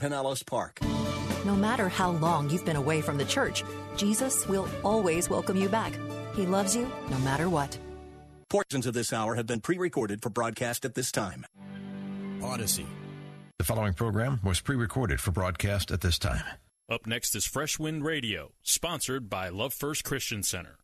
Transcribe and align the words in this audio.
Pinellas 0.00 0.44
Park. 0.44 0.80
No 1.44 1.54
matter 1.54 1.88
how 1.88 2.10
long 2.10 2.48
you've 2.50 2.64
been 2.64 2.76
away 2.76 3.00
from 3.00 3.18
the 3.18 3.24
church, 3.24 3.62
Jesus 3.96 4.46
will 4.48 4.68
always 4.82 5.28
welcome 5.28 5.56
you 5.56 5.68
back. 5.68 5.92
He 6.34 6.46
loves 6.46 6.74
you 6.74 6.90
no 7.10 7.18
matter 7.18 7.48
what. 7.48 7.78
Portions 8.48 8.86
of 8.86 8.94
this 8.94 9.12
hour 9.12 9.34
have 9.34 9.46
been 9.46 9.60
pre 9.60 9.78
recorded 9.78 10.22
for 10.22 10.30
broadcast 10.30 10.84
at 10.84 10.94
this 10.94 11.12
time. 11.12 11.46
Odyssey. 12.42 12.86
The 13.58 13.64
following 13.64 13.92
program 13.92 14.40
was 14.42 14.60
pre 14.60 14.76
recorded 14.76 15.20
for 15.20 15.30
broadcast 15.30 15.90
at 15.90 16.00
this 16.00 16.18
time. 16.18 16.44
Up 16.90 17.06
next 17.06 17.36
is 17.36 17.46
Fresh 17.46 17.78
Wind 17.78 18.04
Radio, 18.04 18.52
sponsored 18.62 19.30
by 19.30 19.48
Love 19.48 19.72
First 19.72 20.02
Christian 20.02 20.42
Center. 20.42 20.76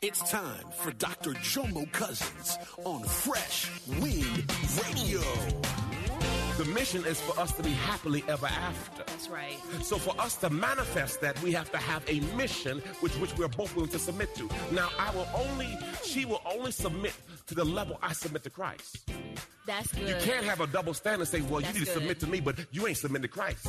It's 0.00 0.20
time 0.30 0.64
for 0.78 0.92
Dr. 0.92 1.32
Jomo 1.32 1.90
Cousins 1.92 2.56
on 2.84 3.02
Fresh 3.02 3.70
Wind 4.00 4.50
Radio. 4.82 5.20
The 6.58 6.64
mission 6.64 7.04
is 7.06 7.20
for 7.20 7.38
us 7.38 7.52
to 7.52 7.62
be 7.62 7.70
happily 7.70 8.24
ever 8.26 8.46
after. 8.46 9.04
That's 9.06 9.28
right. 9.28 9.56
So 9.82 9.96
for 9.96 10.20
us 10.20 10.34
to 10.38 10.50
manifest 10.50 11.20
that, 11.20 11.40
we 11.40 11.52
have 11.52 11.70
to 11.70 11.78
have 11.78 12.02
a 12.08 12.18
mission 12.36 12.80
which 12.98 13.12
which 13.20 13.36
we're 13.38 13.46
both 13.46 13.76
willing 13.76 13.92
to 13.92 13.98
submit 14.00 14.34
to. 14.34 14.48
Now, 14.72 14.88
I 14.98 15.14
will 15.14 15.28
only, 15.36 15.68
she 16.04 16.24
will 16.24 16.42
only 16.44 16.72
submit 16.72 17.14
to 17.46 17.54
the 17.54 17.64
level 17.64 17.96
I 18.02 18.12
submit 18.12 18.42
to 18.42 18.50
Christ. 18.50 19.08
That's 19.66 19.92
good. 19.92 20.08
You 20.08 20.16
can't 20.20 20.44
have 20.46 20.60
a 20.60 20.66
double 20.66 20.94
standard 20.94 21.20
and 21.20 21.28
say, 21.28 21.42
well, 21.42 21.60
That's 21.60 21.74
you 21.74 21.80
need 21.80 21.86
to 21.86 21.92
good. 21.92 22.00
submit 22.00 22.20
to 22.20 22.26
me, 22.26 22.40
but 22.40 22.58
you 22.72 22.88
ain't 22.88 22.96
submitting 22.96 23.22
to 23.22 23.28
Christ. 23.28 23.68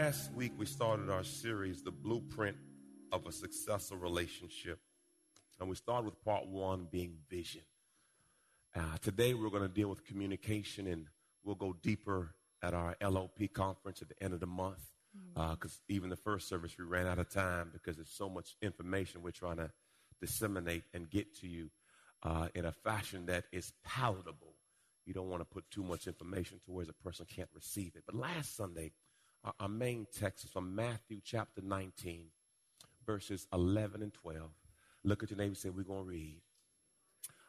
Last 0.00 0.32
week, 0.32 0.52
we 0.56 0.64
started 0.64 1.10
our 1.10 1.22
series, 1.22 1.82
The 1.82 1.90
Blueprint 1.90 2.56
of 3.12 3.26
a 3.26 3.30
Successful 3.30 3.98
Relationship. 3.98 4.78
And 5.60 5.68
we 5.68 5.76
started 5.76 6.06
with 6.06 6.24
part 6.24 6.46
one 6.46 6.88
being 6.90 7.18
vision. 7.28 7.60
Uh, 8.74 8.96
today, 9.02 9.34
we're 9.34 9.50
going 9.50 9.64
to 9.64 9.68
deal 9.68 9.90
with 9.90 10.02
communication, 10.06 10.86
and 10.86 11.08
we'll 11.44 11.56
go 11.56 11.76
deeper 11.82 12.34
at 12.62 12.72
our 12.72 12.96
LOP 13.02 13.38
conference 13.52 14.00
at 14.00 14.08
the 14.08 14.14
end 14.24 14.32
of 14.32 14.40
the 14.40 14.46
month. 14.46 14.80
Because 15.34 15.82
even 15.90 16.08
the 16.08 16.16
first 16.16 16.48
service, 16.48 16.74
we 16.78 16.86
ran 16.86 17.06
out 17.06 17.18
of 17.18 17.28
time 17.28 17.68
because 17.70 17.96
there's 17.96 18.16
so 18.16 18.30
much 18.30 18.56
information 18.62 19.22
we're 19.22 19.30
trying 19.30 19.58
to 19.58 19.70
disseminate 20.22 20.84
and 20.94 21.10
get 21.10 21.38
to 21.40 21.46
you 21.46 21.68
uh, 22.22 22.48
in 22.54 22.64
a 22.64 22.72
fashion 22.72 23.26
that 23.26 23.44
is 23.52 23.74
palatable. 23.84 24.54
You 25.04 25.12
don't 25.12 25.28
want 25.28 25.42
to 25.42 25.54
put 25.54 25.70
too 25.70 25.82
much 25.82 26.06
information 26.06 26.60
to 26.64 26.72
where 26.72 26.86
a 26.88 27.04
person 27.04 27.26
can't 27.28 27.50
receive 27.54 27.92
it. 27.94 28.04
But 28.06 28.14
last 28.14 28.56
Sunday, 28.56 28.92
our, 29.44 29.54
our 29.60 29.68
main 29.68 30.06
text 30.18 30.44
is 30.44 30.50
from 30.50 30.74
Matthew 30.74 31.20
chapter 31.24 31.62
19, 31.62 32.26
verses 33.06 33.46
11 33.52 34.02
and 34.02 34.12
12. 34.12 34.42
Look 35.04 35.22
at 35.22 35.30
your 35.30 35.38
neighbor 35.38 35.48
and 35.48 35.56
say, 35.56 35.70
We're 35.70 35.82
going 35.82 36.04
to 36.04 36.08
read. 36.08 36.40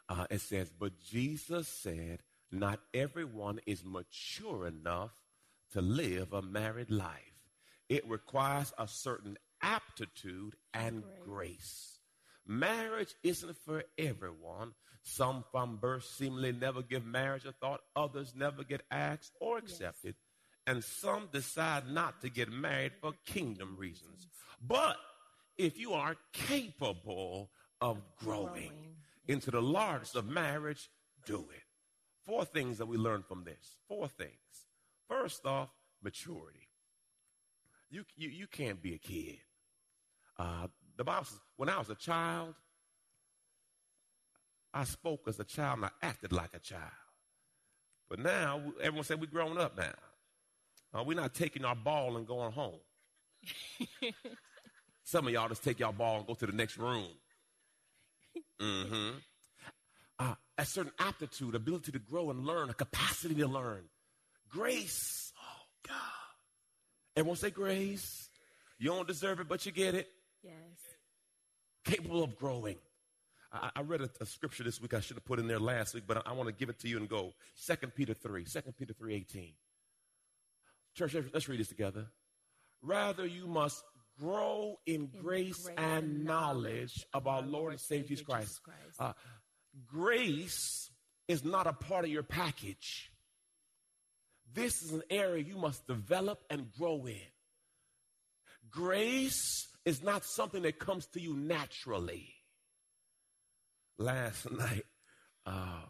Uh, 0.09 0.25
it 0.29 0.41
says, 0.41 0.71
But 0.77 0.99
Jesus 0.99 1.67
said, 1.67 2.19
Not 2.51 2.79
everyone 2.93 3.59
is 3.65 3.83
mature 3.85 4.67
enough 4.67 5.11
to 5.73 5.81
live 5.81 6.33
a 6.33 6.41
married 6.41 6.91
life. 6.91 7.33
It 7.89 8.09
requires 8.09 8.73
a 8.77 8.87
certain 8.87 9.37
aptitude 9.61 10.55
and 10.73 11.03
grace. 11.25 11.99
Marriage 12.45 13.13
isn't 13.23 13.57
for 13.65 13.83
everyone. 13.97 14.73
Some 15.03 15.43
from 15.51 15.77
birth 15.77 16.05
seemingly 16.05 16.53
never 16.53 16.81
give 16.81 17.05
marriage 17.05 17.45
a 17.45 17.51
thought, 17.51 17.81
others 17.95 18.33
never 18.35 18.63
get 18.63 18.81
asked 18.89 19.33
or 19.39 19.57
accepted, 19.57 20.15
and 20.65 20.83
some 20.83 21.27
decide 21.31 21.89
not 21.89 22.21
to 22.21 22.29
get 22.29 22.51
married 22.51 22.93
for 23.01 23.13
kingdom 23.25 23.75
reasons. 23.77 24.27
But 24.65 24.97
if 25.57 25.77
you 25.77 25.93
are 25.93 26.15
capable 26.31 27.49
of 27.81 28.01
growing 28.17 28.95
into 29.27 29.51
the 29.51 29.61
largest 29.61 30.15
of 30.15 30.27
marriage, 30.27 30.89
do 31.25 31.45
it. 31.53 31.63
Four 32.25 32.45
things 32.45 32.77
that 32.77 32.85
we 32.85 32.97
learn 32.97 33.23
from 33.27 33.43
this. 33.43 33.77
Four 33.87 34.07
things. 34.07 34.31
First 35.09 35.45
off, 35.45 35.69
maturity. 36.01 36.69
You, 37.89 38.05
you, 38.15 38.29
you 38.29 38.47
can't 38.47 38.81
be 38.81 38.93
a 38.93 38.97
kid. 38.97 39.39
Uh, 40.39 40.67
the 40.97 41.03
Bible 41.03 41.25
says, 41.25 41.39
when 41.57 41.69
I 41.69 41.77
was 41.77 41.89
a 41.89 41.95
child, 41.95 42.55
I 44.73 44.85
spoke 44.85 45.27
as 45.27 45.39
a 45.39 45.43
child 45.43 45.79
and 45.79 45.85
I 45.85 45.89
acted 46.01 46.31
like 46.31 46.55
a 46.55 46.59
child. 46.59 46.81
But 48.09 48.19
now, 48.19 48.61
everyone 48.81 49.03
said 49.03 49.19
we're 49.19 49.27
grown 49.27 49.57
up 49.57 49.77
now. 49.77 49.93
Uh, 50.93 51.03
we're 51.03 51.15
not 51.15 51.33
taking 51.33 51.65
our 51.65 51.75
ball 51.75 52.17
and 52.17 52.27
going 52.27 52.51
home. 52.51 52.79
Some 55.03 55.27
of 55.27 55.33
y'all 55.33 55.49
just 55.49 55.63
take 55.63 55.79
y'all 55.79 55.91
ball 55.91 56.17
and 56.17 56.27
go 56.27 56.33
to 56.35 56.45
the 56.45 56.51
next 56.51 56.77
room. 56.77 57.07
Mm-hmm. 58.61 59.17
Uh, 60.19 60.35
a 60.57 60.65
certain 60.65 60.91
aptitude, 60.99 61.55
ability 61.55 61.91
to 61.91 61.99
grow 61.99 62.29
and 62.29 62.45
learn, 62.45 62.69
a 62.69 62.73
capacity 62.73 63.35
to 63.35 63.47
learn. 63.47 63.83
Grace. 64.49 65.33
Oh, 65.37 65.65
God. 65.87 65.97
Everyone 67.17 67.37
say 67.37 67.49
grace. 67.49 68.29
You 68.77 68.89
don't 68.89 69.07
deserve 69.07 69.39
it, 69.39 69.47
but 69.47 69.65
you 69.65 69.71
get 69.71 69.95
it. 69.95 70.07
Yes. 70.43 70.53
Capable 71.85 72.23
of 72.23 72.37
growing. 72.37 72.77
I, 73.51 73.71
I 73.77 73.81
read 73.81 74.01
a, 74.01 74.09
a 74.21 74.25
scripture 74.25 74.63
this 74.63 74.81
week 74.81 74.93
I 74.93 74.99
should 74.99 75.17
have 75.17 75.25
put 75.25 75.39
in 75.39 75.47
there 75.47 75.59
last 75.59 75.93
week, 75.93 76.03
but 76.07 76.17
I, 76.17 76.21
I 76.27 76.33
want 76.33 76.47
to 76.47 76.53
give 76.53 76.69
it 76.69 76.79
to 76.79 76.87
you 76.87 76.97
and 76.97 77.09
go. 77.09 77.33
2 77.65 77.75
Peter 77.95 78.13
3. 78.13 78.45
2 78.45 78.61
Peter 78.77 78.93
3 78.93 79.15
18. 79.15 79.53
Church, 80.95 81.15
let's- 81.33 81.47
read 81.49 81.59
this 81.59 81.67
together. 81.69 82.07
Rather, 82.81 83.25
you 83.25 83.47
must 83.47 83.83
grow 84.19 84.79
in, 84.85 85.07
grace, 85.07 85.67
and 85.77 86.23
knowledge 86.23 87.05
of 87.13 87.27
our 87.27 87.41
Lord 87.41 87.71
and 87.73 87.81
Savior 87.81 88.15
Jesus 88.15 88.23
Christ. 88.25 88.59
Uh, 88.99 89.13
grace 89.87 90.91
is 91.27 91.43
not 91.43 91.65
a 91.65 91.73
part 91.73 92.05
of 92.05 92.11
your 92.11 92.23
package. 92.23 93.11
This 94.53 94.83
is 94.83 94.91
an 94.91 95.01
area 95.09 95.43
you 95.43 95.57
must 95.57 95.87
develop 95.87 96.43
and 96.49 96.71
grow 96.71 97.05
in. 97.07 97.17
Grace 98.69 99.67
is 99.85 100.03
not 100.03 100.23
something 100.25 100.61
that 100.63 100.77
comes 100.79 101.07
to 101.07 101.21
you 101.21 101.33
naturally. 101.35 102.35
Last 103.97 104.49
night, 104.51 104.85
uh, 105.45 105.81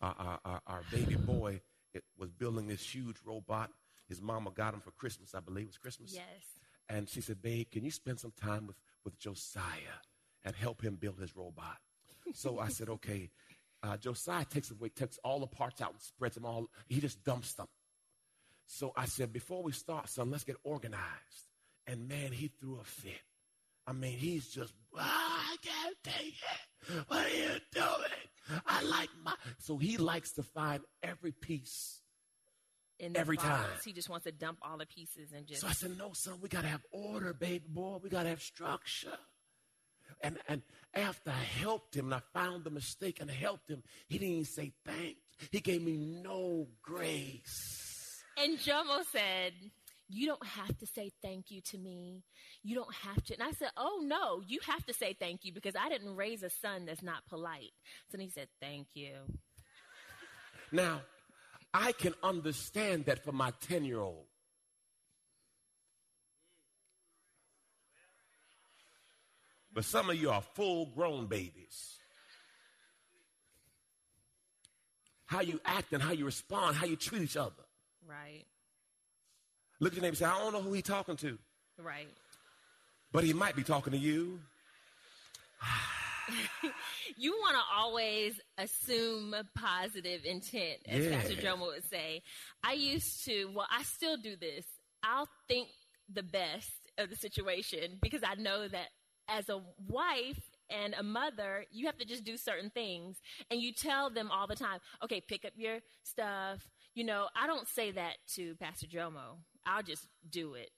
our, 0.00 0.14
our- 0.18 0.40
our, 0.44 0.62
our 0.66 0.82
baby 0.92 1.16
boy 1.16 1.60
it 1.92 2.04
was 2.18 2.30
building 2.30 2.66
this 2.66 2.82
huge 2.94 3.16
robot. 3.24 3.70
His 4.08 4.20
mama 4.20 4.50
got 4.50 4.74
him 4.74 4.80
for 4.80 4.90
Christmas, 4.92 5.34
I 5.34 5.40
believe 5.40 5.64
it 5.64 5.68
was 5.68 5.78
Christmas. 5.78 6.12
Yes. 6.14 6.24
And 6.88 7.08
she 7.08 7.20
said, 7.20 7.40
Babe, 7.40 7.66
can 7.70 7.84
you 7.84 7.90
spend 7.90 8.20
some 8.20 8.32
time 8.40 8.66
with, 8.66 8.76
with 9.04 9.18
Josiah 9.18 10.00
and 10.44 10.54
help 10.54 10.82
him 10.82 10.96
build 10.96 11.18
his 11.18 11.34
robot? 11.36 11.78
So 12.34 12.58
I 12.58 12.68
said, 12.68 12.88
Okay. 12.88 13.30
Uh, 13.82 13.98
Josiah 13.98 14.46
takes 14.46 14.70
away, 14.70 14.88
takes 14.88 15.18
all 15.22 15.40
the 15.40 15.46
parts 15.46 15.82
out 15.82 15.92
and 15.92 16.00
spreads 16.00 16.34
them 16.36 16.46
all. 16.46 16.70
He 16.88 17.00
just 17.00 17.22
dumps 17.22 17.52
them. 17.52 17.66
So 18.66 18.92
I 18.96 19.04
said, 19.04 19.32
Before 19.32 19.62
we 19.62 19.72
start, 19.72 20.08
son, 20.08 20.30
let's 20.30 20.44
get 20.44 20.56
organized. 20.64 21.00
And 21.86 22.08
man, 22.08 22.32
he 22.32 22.48
threw 22.48 22.78
a 22.80 22.84
fit. 22.84 23.20
I 23.86 23.92
mean, 23.92 24.16
he's 24.16 24.48
just, 24.48 24.72
"Ah, 24.96 25.52
I 25.52 25.56
can't 25.62 25.96
take 26.02 26.34
it. 26.34 27.04
What 27.08 27.26
are 27.26 27.36
you 27.36 27.60
doing? 27.74 28.62
I 28.66 28.82
like 28.82 29.10
my. 29.22 29.34
So 29.58 29.76
he 29.76 29.98
likes 29.98 30.32
to 30.32 30.42
find 30.42 30.82
every 31.02 31.32
piece. 31.32 32.00
In 33.00 33.16
Every 33.16 33.36
time. 33.36 33.66
He 33.84 33.92
just 33.92 34.08
wants 34.08 34.24
to 34.24 34.32
dump 34.32 34.58
all 34.62 34.78
the 34.78 34.86
pieces 34.86 35.32
and 35.34 35.46
just. 35.46 35.62
So 35.62 35.66
I 35.66 35.72
said, 35.72 35.98
no, 35.98 36.12
son, 36.12 36.38
we 36.40 36.48
got 36.48 36.62
to 36.62 36.68
have 36.68 36.82
order, 36.92 37.34
baby 37.34 37.64
boy. 37.68 37.98
We 38.02 38.08
got 38.08 38.22
to 38.22 38.28
have 38.28 38.40
structure. 38.40 39.18
And, 40.22 40.38
and 40.48 40.62
after 40.94 41.30
I 41.30 41.42
helped 41.60 41.96
him 41.96 42.06
and 42.06 42.14
I 42.14 42.20
found 42.32 42.64
the 42.64 42.70
mistake 42.70 43.18
and 43.20 43.30
helped 43.30 43.68
him, 43.68 43.82
he 44.08 44.18
didn't 44.18 44.32
even 44.32 44.44
say 44.44 44.72
thanks. 44.86 45.20
He 45.50 45.60
gave 45.60 45.82
me 45.82 45.96
no 45.96 46.68
grace. 46.82 48.22
And 48.38 48.58
Jomo 48.58 49.02
said, 49.10 49.52
You 50.08 50.26
don't 50.26 50.46
have 50.46 50.78
to 50.78 50.86
say 50.86 51.10
thank 51.22 51.50
you 51.50 51.60
to 51.72 51.78
me. 51.78 52.22
You 52.62 52.76
don't 52.76 52.94
have 52.94 53.22
to. 53.24 53.34
And 53.34 53.42
I 53.42 53.52
said, 53.52 53.70
Oh, 53.76 54.00
no, 54.02 54.40
you 54.46 54.60
have 54.66 54.84
to 54.86 54.94
say 54.94 55.16
thank 55.18 55.44
you 55.44 55.52
because 55.52 55.74
I 55.78 55.88
didn't 55.88 56.16
raise 56.16 56.42
a 56.42 56.50
son 56.50 56.86
that's 56.86 57.02
not 57.02 57.26
polite. 57.28 57.72
So 58.10 58.16
then 58.16 58.20
he 58.20 58.30
said, 58.30 58.48
Thank 58.60 58.88
you. 58.94 59.14
Now, 60.72 61.02
I 61.74 61.90
can 61.90 62.14
understand 62.22 63.06
that 63.06 63.24
for 63.24 63.32
my 63.32 63.52
10 63.68 63.84
year 63.84 64.00
old. 64.00 64.26
But 69.72 69.84
some 69.84 70.08
of 70.08 70.14
you 70.14 70.30
are 70.30 70.40
full 70.40 70.86
grown 70.86 71.26
babies. 71.26 71.96
How 75.26 75.40
you 75.40 75.60
act 75.64 75.92
and 75.92 76.00
how 76.00 76.12
you 76.12 76.24
respond, 76.24 76.76
how 76.76 76.86
you 76.86 76.94
treat 76.94 77.22
each 77.22 77.36
other. 77.36 77.50
Right, 78.06 78.44
Look 79.80 79.92
at 79.92 79.96
your 79.96 80.02
neighbor 80.02 80.10
and 80.10 80.18
say, 80.18 80.26
I 80.26 80.38
don't 80.38 80.52
know 80.52 80.62
who 80.62 80.74
he's 80.74 80.84
talking 80.84 81.16
to, 81.16 81.38
right. 81.82 82.06
but 83.10 83.24
he 83.24 83.32
might 83.32 83.56
be 83.56 83.62
talking 83.62 83.92
to 83.92 83.98
you. 83.98 84.38
You 87.16 87.32
want 87.32 87.56
to 87.56 87.62
always 87.74 88.40
assume 88.58 89.34
positive 89.54 90.24
intent, 90.24 90.78
as 90.88 91.04
Yeah. 91.04 91.16
Pastor 91.16 91.34
Jomo 91.34 91.66
would 91.66 91.88
say. 91.88 92.22
I 92.62 92.72
used 92.72 93.24
to, 93.26 93.46
well, 93.54 93.66
I 93.70 93.82
still 93.82 94.16
do 94.16 94.36
this. 94.36 94.64
I'll 95.02 95.28
think 95.48 95.68
the 96.12 96.22
best 96.22 96.70
of 96.98 97.10
the 97.10 97.16
situation 97.16 97.98
because 98.00 98.22
I 98.24 98.34
know 98.34 98.68
that 98.68 98.88
as 99.28 99.48
a 99.48 99.60
wife 99.88 100.42
and 100.70 100.94
a 100.94 101.02
mother, 101.02 101.66
you 101.70 101.86
have 101.86 101.98
to 101.98 102.04
just 102.04 102.24
do 102.24 102.36
certain 102.36 102.70
things. 102.70 103.20
And 103.50 103.60
you 103.60 103.72
tell 103.72 104.10
them 104.10 104.30
all 104.30 104.46
the 104.46 104.56
time, 104.56 104.80
okay, 105.02 105.20
pick 105.20 105.44
up 105.44 105.52
your 105.56 105.78
stuff. 106.02 106.66
You 106.94 107.04
know, 107.04 107.28
I 107.36 107.46
don't 107.46 107.68
say 107.68 107.90
that 107.92 108.16
to 108.34 108.54
Pastor 108.56 108.86
Jomo, 108.86 109.38
I'll 109.66 109.82
just 109.82 110.06
do 110.28 110.54
it. 110.54 110.70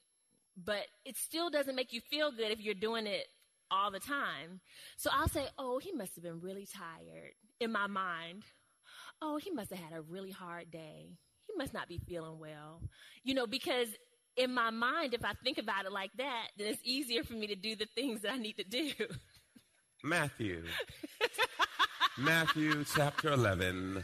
But 0.57 0.87
it 1.05 1.17
still 1.17 1.49
doesn't 1.49 1.75
make 1.75 1.93
you 1.93 2.01
feel 2.01 2.31
good 2.31 2.51
if 2.51 2.59
you're 2.59 2.73
doing 2.73 3.05
it 3.05 3.27
all 3.71 3.91
the 3.91 3.99
time. 3.99 4.61
So 4.97 5.09
I'll 5.13 5.29
say, 5.29 5.45
oh, 5.57 5.79
he 5.79 5.91
must 5.91 6.15
have 6.15 6.23
been 6.23 6.41
really 6.41 6.65
tired 6.65 7.33
in 7.59 7.71
my 7.71 7.87
mind. 7.87 8.43
Oh, 9.21 9.37
he 9.37 9.51
must 9.51 9.71
have 9.71 9.79
had 9.79 9.97
a 9.97 10.01
really 10.01 10.31
hard 10.31 10.71
day. 10.71 11.09
He 11.47 11.53
must 11.57 11.73
not 11.73 11.87
be 11.87 11.99
feeling 12.07 12.39
well. 12.39 12.81
You 13.23 13.33
know, 13.33 13.47
because 13.47 13.87
in 14.35 14.53
my 14.53 14.69
mind, 14.69 15.13
if 15.13 15.25
I 15.25 15.33
think 15.43 15.57
about 15.57 15.85
it 15.85 15.91
like 15.91 16.11
that, 16.17 16.47
then 16.57 16.67
it's 16.67 16.81
easier 16.83 17.23
for 17.23 17.33
me 17.33 17.47
to 17.47 17.55
do 17.55 17.75
the 17.75 17.87
things 17.95 18.21
that 18.21 18.31
I 18.33 18.37
need 18.37 18.57
to 18.57 18.63
do. 18.63 18.91
Matthew. 20.03 20.63
Matthew 22.17 22.83
chapter 22.95 23.31
11, 23.31 24.03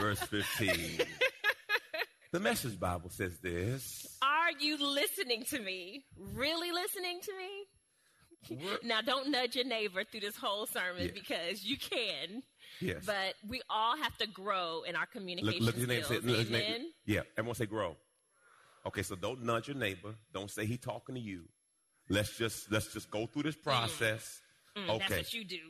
verse 0.00 0.20
15. 0.20 1.06
The 2.32 2.40
Message 2.40 2.78
Bible 2.78 3.10
says 3.10 3.38
this. 3.38 4.18
Are 4.20 4.50
you 4.58 4.76
listening 4.76 5.44
to 5.50 5.60
me? 5.60 6.04
Really 6.34 6.72
listening 6.72 7.20
to 7.22 7.32
me? 7.36 7.66
Now, 8.82 9.00
don't 9.00 9.30
nudge 9.30 9.56
your 9.56 9.64
neighbor 9.64 10.04
through 10.04 10.20
this 10.20 10.36
whole 10.36 10.66
sermon 10.66 11.04
Yeah. 11.06 11.10
because 11.14 11.64
you 11.64 11.76
can. 11.76 12.42
Yes. 12.80 13.04
But 13.06 13.34
we 13.48 13.62
all 13.70 13.96
have 13.96 14.16
to 14.18 14.26
grow 14.26 14.82
in 14.82 14.96
our 14.96 15.06
communication 15.06 15.64
look 15.64 15.74
at 15.74 15.78
your 15.80 15.88
neighbor. 15.88 16.06
Say, 16.06 16.16
skills. 16.16 16.24
look 16.24 16.40
at 16.40 16.48
your 16.50 16.58
neighbor. 16.58 16.74
Amen. 16.74 16.92
Yeah, 17.06 17.20
everyone 17.36 17.54
say 17.54 17.66
grow. 17.66 17.96
Okay, 18.86 19.02
so 19.02 19.14
don't 19.16 19.42
nudge 19.44 19.68
your 19.68 19.76
neighbor. 19.76 20.14
Don't 20.32 20.50
say 20.50 20.66
he 20.66 20.76
talking 20.76 21.14
to 21.14 21.20
you. 21.20 21.44
Let's 22.08 22.36
just 22.36 22.70
let's 22.70 22.92
just 22.92 23.10
go 23.10 23.26
through 23.26 23.44
this 23.44 23.56
process. 23.56 24.40
Mm, 24.76 24.90
okay. 24.90 24.98
That's 25.08 25.12
what 25.12 25.34
you 25.34 25.44
do. 25.44 25.60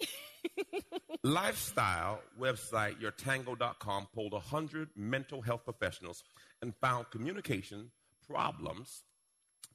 Lifestyle 1.22 2.20
website 2.40 3.00
yourtango.com 3.00 4.08
polled 4.12 4.32
100 4.32 4.88
mental 4.96 5.40
health 5.42 5.64
professionals 5.64 6.24
and 6.60 6.74
found 6.80 7.10
communication 7.10 7.90
problems, 8.28 9.02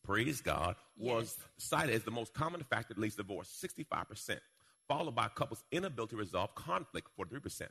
praise 0.08 0.42
God, 0.42 0.76
was 0.98 1.38
cited 1.58 1.94
as 1.94 2.04
the 2.04 2.12
most 2.12 2.34
common 2.34 2.64
factor 2.64 2.94
that 2.94 3.00
leads 3.00 3.16
to 3.16 3.24
divorce, 3.24 3.50
65%, 3.64 4.40
followed 4.88 5.16
by 5.16 5.28
couples' 5.28 5.64
inability 5.72 6.12
to 6.12 6.18
resolve 6.18 6.56
conflict, 6.56 7.10
43%. 7.20 7.68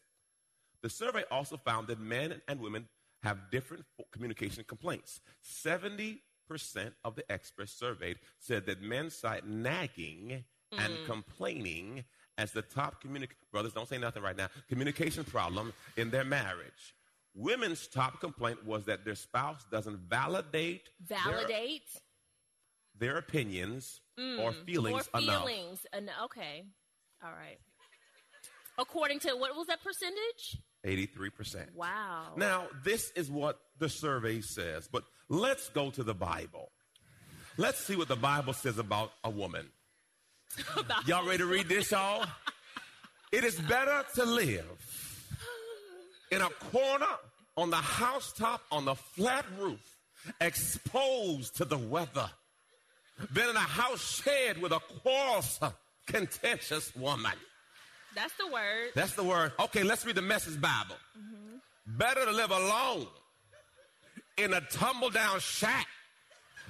The 0.83 0.91
survey 0.91 1.25
also 1.31 1.57
found 1.57 1.89
that 1.89 1.99
men 1.99 2.41
and 2.47 2.61
women 2.61 2.89
have 3.23 3.51
different 3.51 3.85
communication 4.13 4.65
complaints. 4.69 5.21
70% 5.43 6.19
of 7.05 7.17
the 7.17 7.33
experts 7.33 7.73
surveyed 7.73 8.19
said 8.39 8.67
that 8.67 8.83
men 8.83 9.11
cite 9.11 9.47
nagging 9.47 10.45
and 10.73 10.93
mm. 10.93 11.07
complaining 11.07 12.05
as 12.39 12.53
the 12.53 12.63
top 12.63 13.03
communic 13.03 13.31
brothers 13.51 13.73
don't 13.73 13.89
say 13.89 13.97
nothing 13.97 14.23
right 14.23 14.37
now 14.37 14.49
communication 14.69 15.25
problem 15.25 15.73
in 15.97 16.11
their 16.11 16.25
marriage. 16.25 16.95
Women's 17.35 17.87
top 17.87 18.21
complaint 18.21 18.65
was 18.65 18.85
that 18.85 19.05
their 19.05 19.15
spouse 19.15 19.65
doesn't 19.71 19.99
validate 20.09 20.91
Validate. 21.01 21.83
Their, 22.99 23.19
opinions 23.19 24.01
mm. 24.19 24.41
or 24.41 24.53
feelings 24.53 25.09
More 25.13 25.23
enough. 25.23 25.45
feelings. 25.45 25.87
En- 25.93 26.11
okay. 26.25 26.65
All 27.25 27.31
right. 27.31 27.59
According 28.79 29.21
to 29.21 29.35
what 29.37 29.57
was 29.57 29.67
that 29.69 29.79
percentage? 29.83 30.59
83%. 30.85 31.75
Wow. 31.75 32.35
Now, 32.37 32.67
this 32.85 33.11
is 33.17 33.31
what 33.31 33.59
the 33.79 33.89
survey 33.89 34.41
says, 34.41 34.89
but 34.91 35.05
let's 35.29 35.69
go 35.71 35.91
to 35.91 36.03
the 36.03 36.15
Bible. 36.15 36.71
Let's 37.57 37.79
see 37.79 37.97
what 37.97 38.09
the 38.09 38.17
Bible 38.17 38.53
says 38.53 38.79
about 38.79 39.13
a 39.25 39.31
woman. 39.31 39.67
y'all 41.07 41.27
ready 41.27 41.39
to 41.39 41.47
read 41.47 41.69
this, 41.69 41.91
y'all? 41.91 42.25
It 43.33 43.45
is 43.45 43.59
better 43.61 44.05
to 44.17 44.25
live 44.25 44.65
in 46.31 46.41
a 46.41 46.51
corner 46.71 47.07
on 47.57 47.71
the 47.71 47.77
housetop 47.77 48.63
on 48.71 48.85
the 48.85 48.95
flat 48.95 49.45
roof, 49.59 49.81
exposed 50.41 51.57
to 51.57 51.65
the 51.65 51.79
weather, 51.79 52.31
than 53.33 53.49
in 53.51 53.57
a 53.57 53.61
house 53.61 54.23
shared 54.23 54.59
with 54.59 54.73
a 54.73 54.81
quarrelsome, 55.03 55.73
contentious 56.07 56.95
woman. 56.97 57.33
That's 58.15 58.33
the 58.35 58.47
word. 58.47 58.91
That's 58.95 59.15
the 59.15 59.25
word. 59.25 59.53
Okay, 59.61 59.83
let's 59.83 60.05
read 60.07 60.17
the 60.17 60.23
message 60.23 60.61
Bible. 60.61 60.97
Better 61.87 62.25
to 62.25 62.33
live 62.33 62.51
alone 62.51 63.07
in 64.39 64.53
a 64.53 64.61
tumble 64.63 65.11
down 65.11 65.39
shack 65.41 65.87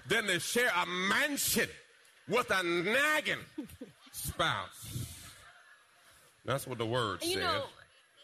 than 0.08 0.24
to 0.26 0.38
share 0.40 0.70
a 0.82 0.86
mansion 0.86 1.68
with 2.28 2.50
a 2.50 2.62
nagging 2.62 3.38
spouse. 4.12 5.06
That's 6.44 6.66
what 6.66 6.78
the 6.78 6.86
word 6.86 7.22
You 7.22 7.34
says. 7.34 7.42
know, 7.42 7.64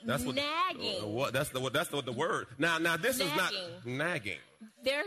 that's 0.04 0.24
what 0.24 0.36
nagging. 0.36 1.02
uh, 1.02 1.06
what 1.06 1.32
that's 1.32 1.48
the 1.50 1.60
what 1.60 1.72
that's 1.72 1.88
the, 1.88 2.02
the 2.02 2.12
word. 2.12 2.46
Now 2.58 2.78
now 2.78 2.96
this 2.96 3.16
is 3.20 3.30
not 3.36 3.52
Nagging. 3.84 3.98
nagging. 3.98 4.38
There, 4.84 5.04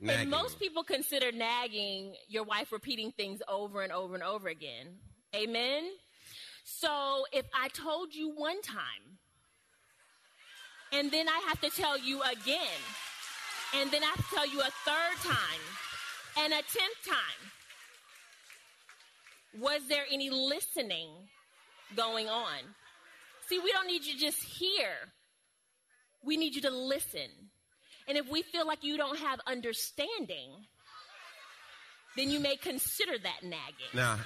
Nagging. 0.00 0.20
and 0.20 0.30
most 0.30 0.60
people 0.60 0.84
consider 0.84 1.32
nagging 1.32 2.14
your 2.28 2.44
wife 2.44 2.70
repeating 2.70 3.10
things 3.12 3.42
over 3.48 3.82
and 3.82 3.92
over 3.92 4.14
and 4.14 4.22
over 4.22 4.48
again. 4.48 4.98
Amen. 5.34 5.90
So 6.64 7.24
if 7.32 7.46
I 7.54 7.68
told 7.68 8.14
you 8.14 8.30
one 8.30 8.62
time, 8.62 9.18
and 10.92 11.10
then 11.10 11.28
I 11.28 11.40
have 11.48 11.60
to 11.62 11.70
tell 11.70 11.98
you 11.98 12.22
again, 12.22 12.80
and 13.74 13.90
then 13.90 14.02
I 14.02 14.06
have 14.06 14.28
to 14.28 14.34
tell 14.34 14.46
you 14.46 14.60
a 14.60 14.70
third 14.84 15.16
time, 15.22 15.60
and 16.38 16.52
a 16.52 16.62
tenth 16.62 17.06
time, 17.06 17.50
was 19.60 19.80
there 19.88 20.04
any 20.10 20.30
listening 20.30 21.08
going 21.96 22.28
on? 22.28 22.58
See, 23.48 23.58
we 23.58 23.72
don't 23.72 23.86
need 23.86 24.04
you 24.04 24.14
to 24.14 24.20
just 24.20 24.42
hear. 24.42 24.88
We 26.22 26.36
need 26.36 26.54
you 26.54 26.60
to 26.62 26.70
listen. 26.70 27.47
And 28.08 28.16
if 28.16 28.28
we 28.30 28.42
feel 28.42 28.66
like 28.66 28.82
you 28.82 28.96
don't 28.96 29.18
have 29.18 29.38
understanding, 29.46 30.50
then 32.16 32.30
you 32.30 32.40
may 32.40 32.56
consider 32.56 33.18
that 33.18 33.42
nagging. 33.42 33.92
Now 33.94 34.18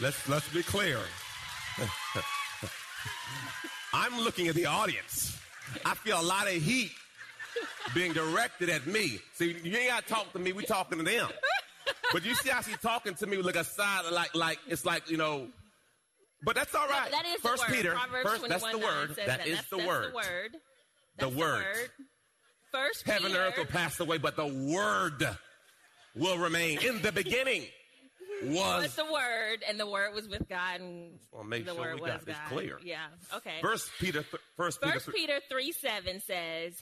let's 0.00 0.28
let's 0.28 0.48
be 0.52 0.62
clear. 0.62 0.98
I'm 3.92 4.18
looking 4.20 4.48
at 4.48 4.54
the 4.54 4.66
audience. 4.66 5.38
I 5.84 5.94
feel 5.94 6.20
a 6.20 6.22
lot 6.22 6.46
of 6.46 6.52
heat 6.54 6.90
being 7.94 8.12
directed 8.12 8.68
at 8.70 8.86
me. 8.86 9.18
See, 9.34 9.56
you 9.62 9.76
ain't 9.76 9.88
gotta 9.90 10.06
talk 10.06 10.32
to 10.32 10.38
me, 10.38 10.52
we 10.52 10.64
talking 10.64 10.98
to 10.98 11.04
them. 11.04 11.28
But 12.12 12.24
you 12.24 12.34
see 12.34 12.48
how 12.50 12.60
she's 12.60 12.78
talking 12.78 13.14
to 13.14 13.26
me 13.26 13.36
with 13.36 13.46
like 13.46 13.56
a 13.56 13.64
side 13.64 14.02
like 14.12 14.34
like 14.34 14.58
it's 14.68 14.84
like, 14.84 15.08
you 15.10 15.16
know. 15.16 15.46
But 16.42 16.56
that's 16.56 16.74
all 16.74 16.88
right. 16.88 17.10
That 17.10 17.26
is 17.26 17.40
First 17.40 17.66
the 17.66 17.70
word. 17.72 17.76
Peter. 17.76 17.92
Proverbs 17.92 18.30
First, 18.30 18.48
that's 18.48 18.70
the 18.70 18.78
word. 18.78 19.14
says 19.14 19.26
That 19.26 19.40
is 19.46 19.56
That's- 19.56 19.66
the 19.70 19.76
that's 19.76 19.88
word. 19.88 20.10
The 20.10 20.16
word. 20.16 20.56
The 21.18 21.28
word. 21.28 21.64
First 22.72 23.04
Heaven 23.06 23.26
and 23.32 23.36
earth 23.36 23.58
will 23.58 23.64
pass 23.66 23.98
away, 24.00 24.18
but 24.18 24.36
the 24.36 24.46
word 24.46 25.26
will 26.14 26.38
remain. 26.38 26.78
In 26.86 27.02
the 27.02 27.10
beginning 27.12 27.66
was 28.44 28.82
was 28.84 28.94
the 28.94 29.04
word, 29.12 29.64
and 29.68 29.78
the 29.78 29.86
word 29.88 30.14
was 30.14 30.28
with 30.28 30.48
God, 30.48 30.80
and 30.80 31.18
Well, 31.32 31.44
make 31.44 31.66
the 31.66 31.72
sure 31.74 31.80
word 31.80 31.94
we 31.96 32.00
was 32.02 32.10
got 32.12 32.24
this 32.26 32.36
God. 32.38 32.48
clear. 32.48 32.78
Yeah. 32.82 33.06
Okay. 33.34 33.58
First 33.60 33.90
Peter 33.98 34.22
th- 34.22 34.42
First 34.56 34.80
Peter 34.80 34.92
First 34.94 35.06
th- 35.06 35.16
Peter 35.16 35.40
3 35.50 35.72
7 35.72 36.20
says, 36.20 36.74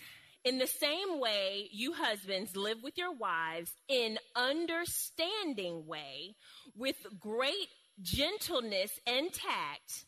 In 0.44 0.58
the 0.58 0.66
same 0.66 1.18
way, 1.18 1.68
you 1.72 1.94
husbands 1.94 2.54
live 2.54 2.78
with 2.82 2.96
your 2.98 3.12
wives 3.12 3.72
in 3.88 4.18
understanding 4.36 5.86
way, 5.86 6.36
with 6.76 6.96
great 7.18 7.68
gentleness 8.02 8.92
and 9.06 9.32
tact, 9.32 10.04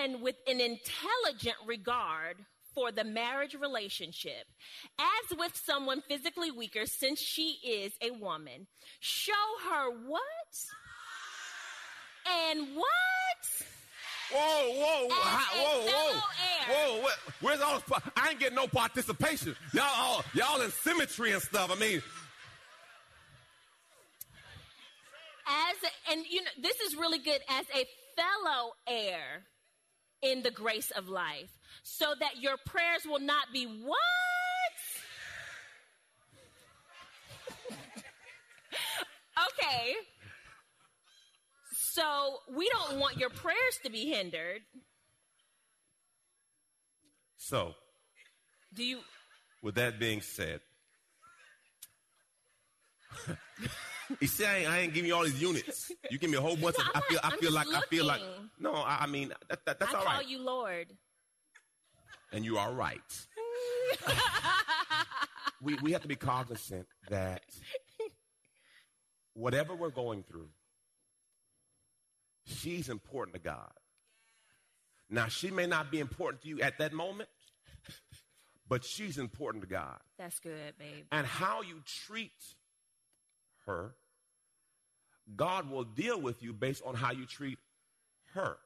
and 0.00 0.22
with 0.22 0.36
an 0.48 0.60
intelligent 0.60 1.56
regard 1.66 2.36
for 2.74 2.90
the 2.92 3.04
marriage 3.04 3.54
relationship. 3.54 4.46
As 4.98 5.36
with 5.38 5.56
someone 5.64 6.02
physically 6.08 6.50
weaker, 6.50 6.86
since 6.86 7.20
she 7.20 7.58
is 7.64 7.92
a 8.02 8.10
woman, 8.10 8.66
show 9.00 9.32
her 9.70 9.90
what? 10.06 10.20
And 12.48 12.76
what? 12.76 13.66
Whoa, 14.32 14.72
whoa, 14.72 15.06
As 15.06 15.12
hi- 15.12 15.58
a 15.58 15.62
whoa, 15.62 15.80
whoa, 15.80 16.20
fellow 16.70 17.02
whoa! 17.02 17.10
Where's 17.42 17.60
all? 17.60 17.78
the 17.86 18.02
I 18.16 18.30
ain't 18.30 18.40
getting 18.40 18.56
no 18.56 18.66
participation. 18.66 19.54
Y'all, 19.74 19.84
all, 19.96 20.24
y'all 20.34 20.60
in 20.62 20.70
symmetry 20.70 21.32
and 21.32 21.42
stuff. 21.42 21.70
I 21.70 21.78
mean, 21.78 22.02
As 25.46 25.90
and 26.10 26.24
you 26.28 26.40
know 26.42 26.50
this 26.62 26.80
is 26.80 26.96
really 26.96 27.18
good 27.18 27.40
as 27.50 27.66
a 27.74 27.86
fellow 28.16 28.72
heir 28.86 29.42
in 30.22 30.42
the 30.42 30.50
grace 30.50 30.90
of 30.90 31.08
life, 31.08 31.50
so 31.82 32.14
that 32.18 32.40
your 32.40 32.56
prayers 32.66 33.02
will 33.06 33.20
not 33.20 33.52
be 33.52 33.64
what? 33.66 33.94
okay. 39.48 39.94
So 41.72 42.38
we 42.52 42.68
don't 42.70 42.98
want 42.98 43.18
your 43.18 43.30
prayers 43.30 43.78
to 43.84 43.90
be 43.90 44.06
hindered. 44.10 44.62
so 47.36 47.74
Do 48.74 48.82
you 48.84 48.98
with 49.62 49.76
that 49.76 49.98
being 49.98 50.20
said, 50.20 50.60
you 54.20 54.26
see, 54.26 54.44
I 54.44 54.56
ain't, 54.58 54.68
I 54.68 54.78
ain't 54.80 54.94
giving 54.94 55.08
you 55.08 55.14
all 55.14 55.24
these 55.24 55.40
units. 55.40 55.90
You 56.10 56.18
give 56.18 56.30
me 56.30 56.36
a 56.36 56.40
whole 56.40 56.56
bunch 56.56 56.76
No, 56.78 56.84
of. 56.84 56.90
I 56.94 57.00
feel, 57.08 57.18
I 57.22 57.30
I'm 57.32 57.38
feel 57.38 57.52
like, 57.52 57.66
I 57.74 57.80
feel 57.88 58.04
like. 58.04 58.20
No, 58.58 58.74
I, 58.74 58.98
I 59.02 59.06
mean 59.06 59.32
that, 59.48 59.64
that, 59.66 59.80
that's 59.80 59.94
I 59.94 59.98
all 59.98 60.04
call 60.04 60.22
you 60.22 60.38
Lord. 60.40 60.86
and 62.32 62.44
you 62.44 62.58
are 62.58 62.72
right. 62.72 63.00
we 65.62 65.74
we 65.82 65.92
have 65.92 66.02
to 66.02 66.08
be 66.08 66.16
cognizant 66.16 66.86
that 67.08 67.42
whatever 69.34 69.74
we're 69.74 69.90
going 69.90 70.22
through, 70.22 70.48
she's 72.46 72.88
important 72.88 73.34
to 73.34 73.40
God. 73.40 73.70
Now, 75.10 75.28
she 75.28 75.50
may 75.50 75.66
not 75.66 75.90
be 75.90 76.00
important 76.00 76.42
to 76.42 76.48
you 76.48 76.60
at 76.60 76.78
that 76.78 76.92
moment, 76.92 77.28
but 78.68 78.84
she's 78.84 79.18
important 79.18 79.62
to 79.62 79.68
God. 79.68 79.98
That's 80.18 80.38
good, 80.40 80.76
babe. 80.78 81.04
And 81.12 81.26
how 81.26 81.62
you 81.62 81.82
treat 82.06 82.32
her, 83.66 83.94
God 85.36 85.70
will 85.70 85.84
deal 85.84 86.20
with 86.20 86.42
you 86.42 86.52
based 86.52 86.82
on 86.84 86.94
how 86.94 87.12
you 87.12 87.26
treat 87.26 87.58
her. 88.34 88.56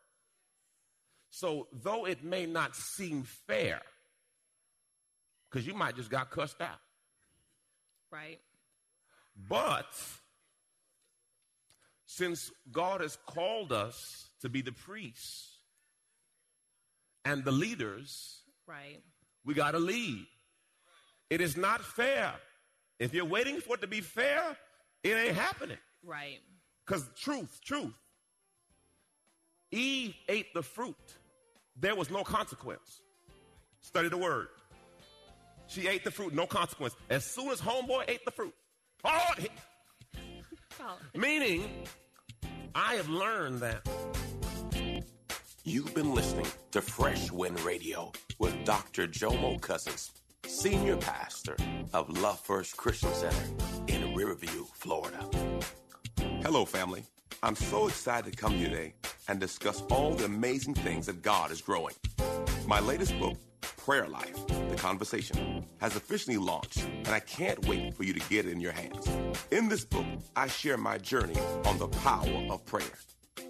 So, 1.31 1.69
though 1.73 2.07
it 2.07 2.25
may 2.25 2.47
not 2.47 2.75
seem 2.75 3.23
fair, 3.23 3.83
because 5.50 5.67
you 5.67 5.75
might 5.75 5.97
just 5.97 6.11
got 6.11 6.31
cussed 6.31 6.61
out, 6.61 6.81
Right. 8.11 8.40
but 9.37 9.87
since 12.07 12.50
God 12.73 13.02
has 13.02 13.17
called 13.26 13.73
us 13.73 14.31
to 14.40 14.49
be 14.49 14.62
the 14.62 14.73
priests 14.73 15.59
and 17.25 17.45
the 17.45 17.52
leaders, 17.52 18.43
Right. 18.67 19.02
we 19.45 19.55
got 19.55 19.73
to 19.73 19.78
lead. 19.78 20.26
It 21.31 21.40
is 21.43 21.57
not 21.57 21.85
fair. 21.85 22.35
If 22.99 23.12
you're 23.12 23.25
waiting 23.26 23.61
for 23.61 23.75
it 23.75 23.83
to 23.83 23.87
be 23.87 24.00
fair, 24.00 24.59
it 25.02 25.11
ain't 25.14 25.37
happening. 25.37 25.78
Right. 26.05 26.38
Because 26.87 27.09
truth, 27.17 27.61
truth. 27.64 27.95
Eve 29.71 30.14
ate 30.28 30.55
the 30.55 30.62
fruit. 30.62 30.97
There 31.76 31.95
was 31.95 32.11
no 32.11 32.25
consequence. 32.25 33.02
Study 33.81 34.09
the 34.09 34.17
word. 34.17 34.49
She 35.67 35.87
ate 35.87 36.02
the 36.02 36.11
fruit, 36.11 36.35
no 36.35 36.47
consequence. 36.47 36.97
As 37.11 37.25
soon 37.25 37.50
as 37.50 37.61
homeboy 37.61 38.05
ate 38.09 38.25
the 38.25 38.31
fruit, 38.31 38.55
oh, 39.05 39.21
he- 39.38 39.49
meaning, 41.19 41.69
I 42.75 42.95
have 42.95 43.09
learned 43.09 43.61
that. 43.61 43.87
You've 45.64 45.95
been 45.95 46.14
listening 46.14 46.47
to 46.71 46.81
Fresh 46.81 47.31
Wind 47.31 47.61
Radio 47.61 48.11
with 48.38 48.64
Dr. 48.64 49.07
Jomo 49.07 49.61
Cousins, 49.61 50.11
Senior 50.47 50.97
Pastor 50.97 51.57
of 51.93 52.09
Love 52.23 52.40
First 52.40 52.78
Christian 52.78 53.12
Center 53.12 53.37
Riverview, 54.19 54.65
Florida. 54.75 55.31
Hello, 56.43 56.65
family. 56.65 57.05
I'm 57.41 57.55
so 57.55 57.87
excited 57.87 58.33
to 58.33 58.37
come 58.37 58.53
here 58.53 58.69
today 58.69 58.95
and 59.29 59.39
discuss 59.39 59.85
all 59.93 60.13
the 60.13 60.25
amazing 60.25 60.75
things 60.75 61.07
that 61.07 61.23
God 61.23 61.53
is 61.53 61.61
growing. 61.61 61.95
My 62.67 62.81
latest 62.81 63.17
book, 63.21 63.37
Prayer 63.61 64.09
Life 64.09 64.45
The 64.49 64.75
Conversation, 64.77 65.65
has 65.81 65.95
officially 65.95 66.37
launched, 66.37 66.83
and 66.83 67.11
I 67.11 67.21
can't 67.21 67.65
wait 67.69 67.95
for 67.95 68.03
you 68.03 68.13
to 68.13 68.19
get 68.29 68.45
it 68.45 68.51
in 68.51 68.61
your 68.61 68.73
hands. 68.73 69.09
In 69.53 69.69
this 69.69 69.85
book, 69.85 70.07
I 70.35 70.49
share 70.49 70.77
my 70.77 70.99
journey 70.99 71.39
on 71.65 71.79
the 71.79 71.87
power 71.87 72.49
of 72.51 72.67
prayer. 72.67 72.99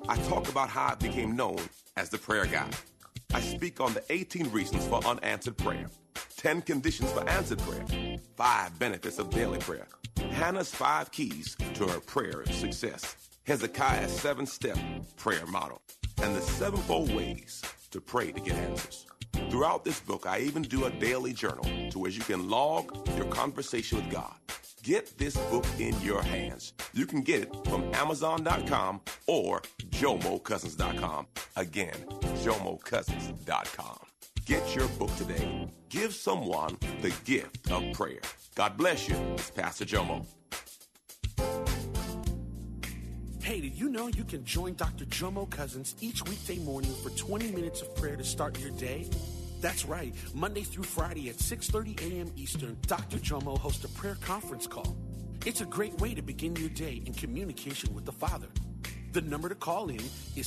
I 0.07 0.19
talk 0.29 0.51
about 0.51 0.69
how 0.69 0.89
I 0.89 0.97
became 0.97 1.35
known 1.35 1.61
as 1.97 2.11
the 2.11 2.19
prayer 2.19 2.45
guy. 2.45 2.69
I 3.33 3.41
speak 3.41 3.81
on 3.81 3.95
the 3.95 4.05
18 4.11 4.51
reasons 4.51 4.87
for 4.87 5.03
unanswered 5.07 5.57
prayer, 5.57 5.87
10 6.39 6.63
conditions 6.63 7.11
for 7.11 7.29
answered 7.29 7.59
prayer, 7.59 8.17
5 8.37 8.79
benefits 8.79 9.19
of 9.19 9.29
daily 9.29 9.59
prayer, 9.59 9.89
Hannah's 10.31 10.73
5 10.73 11.11
keys 11.11 11.57
to 11.75 11.87
her 11.87 11.99
prayer 12.01 12.47
success, 12.47 13.17
Hezekiah's 13.45 14.13
7 14.13 14.47
step 14.47 14.79
prayer 15.17 15.45
model, 15.47 15.83
and 16.23 16.35
the 16.37 16.41
sevenfold 16.41 17.13
ways 17.13 17.63
to 17.91 18.01
pray 18.01 18.31
to 18.31 18.41
get 18.41 18.55
answers. 18.55 19.07
Throughout 19.51 19.85
this 19.85 19.99
book, 19.99 20.27
I 20.27 20.39
even 20.41 20.63
do 20.63 20.85
a 20.85 20.91
daily 20.91 21.33
journal 21.33 21.65
to 21.91 21.99
where 21.99 22.11
you 22.11 22.21
can 22.21 22.49
log 22.49 23.09
your 23.17 23.27
conversation 23.27 23.99
with 23.99 24.11
God. 24.11 24.35
Get 24.85 25.19
this 25.19 25.37
book 25.51 25.67
in 25.81 26.01
your 26.01 26.23
hands. 26.23 26.73
You 26.95 27.07
can 27.07 27.23
get 27.23 27.43
it 27.43 27.57
from 27.69 27.93
Amazon.com 27.95 29.01
or 29.27 29.61
JomoCousins.com. 29.91 31.27
Again, 31.57 32.05
JomoCousins.com. 32.45 34.08
Get 34.49 34.75
your 34.75 34.89
book 34.89 35.15
today. 35.17 35.71
Give 35.91 36.15
someone 36.15 36.79
the 37.03 37.15
gift 37.27 37.71
of 37.71 37.93
prayer. 37.93 38.23
God 38.55 38.79
bless 38.79 39.07
you. 39.07 39.15
It's 39.35 39.51
Pastor 39.51 39.85
Jomo. 39.85 40.25
Hey, 43.43 43.61
did 43.61 43.75
you 43.75 43.91
know 43.91 44.07
you 44.07 44.25
can 44.25 44.47
join 44.47 44.73
Dr. 44.73 45.05
Jomo 45.05 45.51
Cousins 45.51 45.97
each 46.01 46.25
weekday 46.25 46.57
morning 46.61 46.95
for 47.03 47.11
20 47.11 47.53
minutes 47.53 47.83
of 47.83 47.95
prayer 47.95 48.17
to 48.17 48.25
start 48.25 48.59
your 48.59 48.71
day? 48.71 49.11
That's 49.61 49.85
right. 49.85 50.15
Monday 50.33 50.63
through 50.63 50.85
Friday 50.85 51.29
at 51.29 51.37
6:30 51.37 52.01
a.m. 52.11 52.33
Eastern, 52.35 52.79
Dr. 52.87 53.19
Jomo 53.19 53.59
hosts 53.59 53.85
a 53.85 53.89
prayer 53.91 54.17
conference 54.23 54.67
call. 54.67 54.97
It's 55.45 55.61
a 55.61 55.67
great 55.67 56.01
way 56.01 56.15
to 56.15 56.23
begin 56.23 56.57
your 56.57 56.71
day 56.71 57.03
in 57.05 57.13
communication 57.13 57.95
with 57.95 58.07
the 58.07 58.13
Father. 58.13 58.49
The 59.13 59.21
number 59.21 59.51
to 59.51 59.55
call 59.55 59.91
in 59.91 60.01
is 60.37 60.47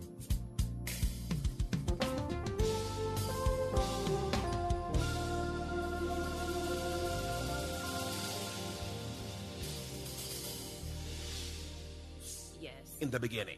In 13.11 13.21
the 13.21 13.27
beginning. 13.27 13.57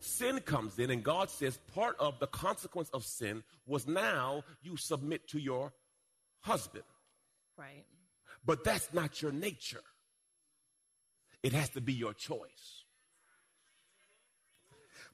Sin 0.00 0.40
comes 0.40 0.78
in, 0.78 0.90
and 0.90 1.04
God 1.04 1.28
says 1.30 1.58
part 1.74 1.94
of 2.00 2.18
the 2.20 2.26
consequence 2.26 2.88
of 2.94 3.04
sin 3.04 3.42
was 3.66 3.86
now 3.86 4.42
you 4.62 4.76
submit 4.78 5.28
to 5.28 5.38
your 5.38 5.72
husband. 6.40 6.84
Right. 7.58 7.84
But 8.44 8.64
that's 8.64 8.92
not 8.94 9.20
your 9.20 9.30
nature, 9.30 9.82
it 11.42 11.52
has 11.52 11.68
to 11.70 11.80
be 11.82 11.92
your 11.92 12.14
choice. 12.14 12.84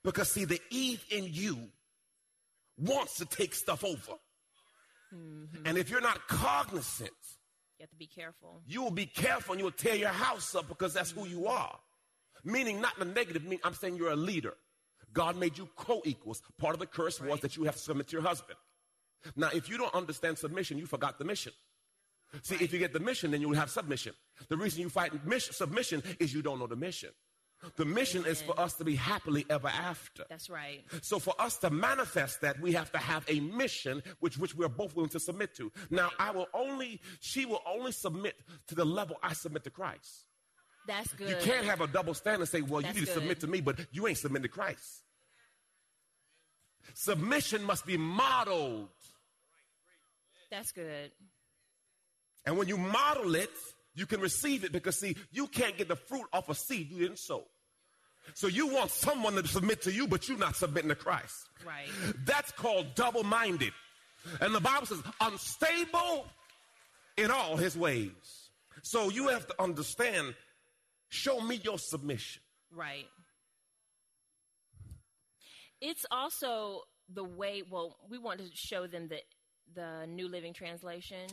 Because, 0.04 0.30
see, 0.30 0.44
the 0.44 0.60
Eve 0.70 1.04
in 1.10 1.26
you 1.28 1.58
wants 2.78 3.16
to 3.16 3.24
take 3.24 3.54
stuff 3.54 3.84
over. 3.84 4.12
Mm-hmm. 5.12 5.66
And 5.66 5.76
if 5.76 5.90
you're 5.90 6.00
not 6.00 6.28
cognizant, 6.28 7.10
You 7.78 7.82
have 7.82 7.90
to 7.90 7.96
be 7.96 8.06
careful. 8.06 8.62
you 8.66 8.82
will 8.82 8.92
be 8.92 9.06
careful 9.06 9.52
and 9.54 9.60
you 9.60 9.64
will 9.64 9.72
tear 9.72 9.96
your 9.96 10.10
house 10.10 10.54
up 10.54 10.68
because 10.68 10.94
that's 10.94 11.10
who 11.10 11.26
you 11.26 11.48
are. 11.48 11.76
Meaning, 12.44 12.80
not 12.80 12.96
in 12.96 13.08
a 13.08 13.12
negative 13.12 13.44
meaning, 13.44 13.60
I'm 13.64 13.74
saying 13.74 13.96
you're 13.96 14.10
a 14.10 14.16
leader. 14.16 14.54
God 15.12 15.36
made 15.36 15.58
you 15.58 15.68
co 15.76 16.02
equals. 16.04 16.42
Part 16.58 16.74
of 16.74 16.80
the 16.80 16.86
curse 16.86 17.20
was 17.20 17.40
that 17.40 17.56
you 17.56 17.64
have 17.64 17.74
to 17.74 17.80
submit 17.80 18.08
to 18.08 18.12
your 18.12 18.22
husband. 18.22 18.58
Now, 19.36 19.48
if 19.52 19.68
you 19.68 19.78
don't 19.78 19.94
understand 19.94 20.38
submission, 20.38 20.78
you 20.78 20.86
forgot 20.86 21.18
the 21.18 21.24
mission. 21.24 21.52
See, 22.42 22.56
if 22.56 22.72
you 22.72 22.78
get 22.78 22.92
the 22.92 23.00
mission, 23.00 23.30
then 23.30 23.40
you 23.40 23.48
will 23.48 23.56
have 23.56 23.70
submission. 23.70 24.12
The 24.48 24.56
reason 24.56 24.82
you 24.82 24.90
fight 24.90 25.26
mission, 25.26 25.54
submission 25.54 26.02
is 26.20 26.32
you 26.34 26.42
don't 26.42 26.58
know 26.58 26.66
the 26.66 26.76
mission. 26.76 27.10
The 27.76 27.84
mission 27.84 28.20
Amen. 28.20 28.32
is 28.32 28.42
for 28.42 28.58
us 28.60 28.74
to 28.74 28.84
be 28.84 28.94
happily 28.94 29.44
ever 29.50 29.68
after. 29.68 30.24
That's 30.28 30.48
right. 30.48 30.84
So 31.02 31.18
for 31.18 31.34
us 31.40 31.56
to 31.58 31.70
manifest 31.70 32.40
that, 32.42 32.60
we 32.60 32.72
have 32.72 32.92
to 32.92 32.98
have 32.98 33.24
a 33.28 33.40
mission 33.40 34.02
which 34.20 34.38
which 34.38 34.54
we 34.54 34.64
are 34.64 34.68
both 34.68 34.94
willing 34.94 35.10
to 35.10 35.18
submit 35.20 35.56
to. 35.56 35.72
Now, 35.90 36.10
I 36.20 36.30
will 36.30 36.46
only 36.54 37.00
she 37.18 37.46
will 37.46 37.62
only 37.66 37.90
submit 37.90 38.36
to 38.68 38.76
the 38.76 38.84
level 38.84 39.16
I 39.22 39.32
submit 39.32 39.64
to 39.64 39.70
Christ. 39.70 40.26
That's 40.88 41.12
good. 41.12 41.28
You 41.28 41.36
can't 41.36 41.66
have 41.66 41.80
a 41.80 41.86
double 41.86 42.14
standard 42.14 42.40
and 42.40 42.48
say, 42.48 42.62
"Well, 42.62 42.82
That's 42.82 42.94
you 42.94 43.02
need 43.02 43.06
to 43.06 43.12
submit 43.12 43.40
to 43.40 43.46
me, 43.46 43.60
but 43.60 43.78
you 43.92 44.08
ain't 44.08 44.18
submitting 44.18 44.42
to 44.42 44.48
Christ." 44.48 45.04
Submission 46.94 47.62
must 47.62 47.86
be 47.86 47.96
modeled. 47.96 48.88
That's 50.50 50.72
good. 50.72 51.12
And 52.46 52.56
when 52.56 52.66
you 52.66 52.78
model 52.78 53.34
it, 53.34 53.50
you 53.94 54.06
can 54.06 54.20
receive 54.20 54.64
it 54.64 54.72
because, 54.72 54.98
see, 54.98 55.14
you 55.30 55.46
can't 55.46 55.76
get 55.76 55.88
the 55.88 55.96
fruit 55.96 56.24
off 56.32 56.48
a 56.48 56.54
seed 56.54 56.90
you 56.90 56.98
didn't 56.98 57.18
sow. 57.18 57.44
So 58.34 58.46
you 58.46 58.68
want 58.68 58.90
someone 58.90 59.34
to 59.34 59.46
submit 59.46 59.82
to 59.82 59.92
you, 59.92 60.08
but 60.08 60.28
you're 60.28 60.38
not 60.38 60.56
submitting 60.56 60.88
to 60.88 60.94
Christ. 60.94 61.34
Right. 61.66 61.88
That's 62.24 62.50
called 62.52 62.94
double 62.94 63.24
minded. 63.24 63.72
And 64.40 64.54
the 64.54 64.60
Bible 64.60 64.86
says, 64.86 65.02
unstable 65.20 66.26
in 67.16 67.30
all 67.30 67.56
his 67.56 67.76
ways. 67.76 68.50
So 68.82 69.10
you 69.10 69.28
have 69.28 69.46
to 69.48 69.62
understand, 69.62 70.34
show 71.08 71.40
me 71.40 71.60
your 71.62 71.78
submission. 71.78 72.42
Right. 72.74 73.06
It's 75.80 76.04
also 76.10 76.82
the 77.12 77.24
way, 77.24 77.62
well, 77.68 77.96
we 78.10 78.18
want 78.18 78.40
to 78.40 78.46
show 78.54 78.86
them 78.86 79.08
that 79.08 79.22
the 79.74 80.06
New 80.06 80.28
Living 80.28 80.52
Translation 80.52 81.28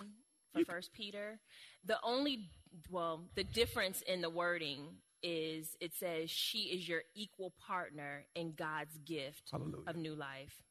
for 0.53 0.59
you 0.59 0.65
First 0.65 0.93
Peter. 0.93 1.39
The 1.85 1.97
only, 2.03 2.49
well, 2.89 3.23
the 3.35 3.43
difference 3.43 4.01
in 4.01 4.21
the 4.21 4.29
wording 4.29 4.97
is 5.23 5.75
it 5.81 5.93
says 5.95 6.29
she 6.29 6.59
is 6.59 6.87
your 6.87 7.01
equal 7.15 7.53
partner 7.67 8.25
in 8.35 8.53
God's 8.53 8.97
gift 8.99 9.49
Hallelujah. 9.51 9.83
of 9.87 9.95
new 9.95 10.13
life. 10.13 10.61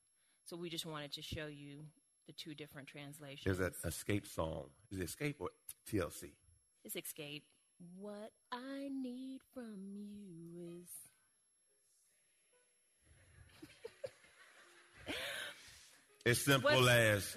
So 0.44 0.56
we 0.56 0.68
just 0.68 0.87
wanted 0.87 1.12
to 1.14 1.23
show 1.23 1.46
you 1.46 1.80
the 2.26 2.32
two 2.32 2.54
different 2.54 2.87
translations. 2.88 3.44
There's 3.44 3.58
that 3.58 3.75
Xscape 3.82 4.26
song. 4.26 4.66
Is 4.90 5.00
it 5.00 5.08
Xscape 5.08 5.34
or 5.40 5.50
TLC? 5.90 6.30
It's 6.84 6.94
Xscape. 6.94 7.42
What 7.99 8.31
I 8.52 8.88
need 8.90 9.40
from 9.52 9.76
you 9.93 10.81
is 10.81 10.88
As 16.26 16.40
simple 16.43 16.71
what? 16.71 16.88
as. 16.88 17.37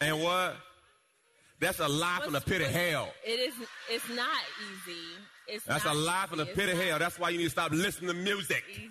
and 0.00 0.20
what? 0.22 0.56
That's 1.60 1.78
a 1.78 1.86
lie 1.86 2.20
from 2.24 2.32
the 2.32 2.40
pit 2.40 2.60
of 2.60 2.68
hell. 2.68 3.12
It 3.24 3.38
is. 3.38 3.54
It's 3.88 4.08
not 4.08 4.26
easy. 4.72 4.98
It's 5.46 5.64
That's 5.64 5.84
a 5.84 5.94
lie 5.94 6.26
from 6.28 6.38
the 6.38 6.46
pit 6.46 6.68
of 6.68 6.76
hell. 6.78 6.98
That's 6.98 7.18
why 7.20 7.28
you 7.30 7.38
need 7.38 7.44
to 7.44 7.50
stop 7.50 7.70
listening 7.70 8.08
to 8.08 8.14
music. 8.14 8.64
Easy. 8.72 8.90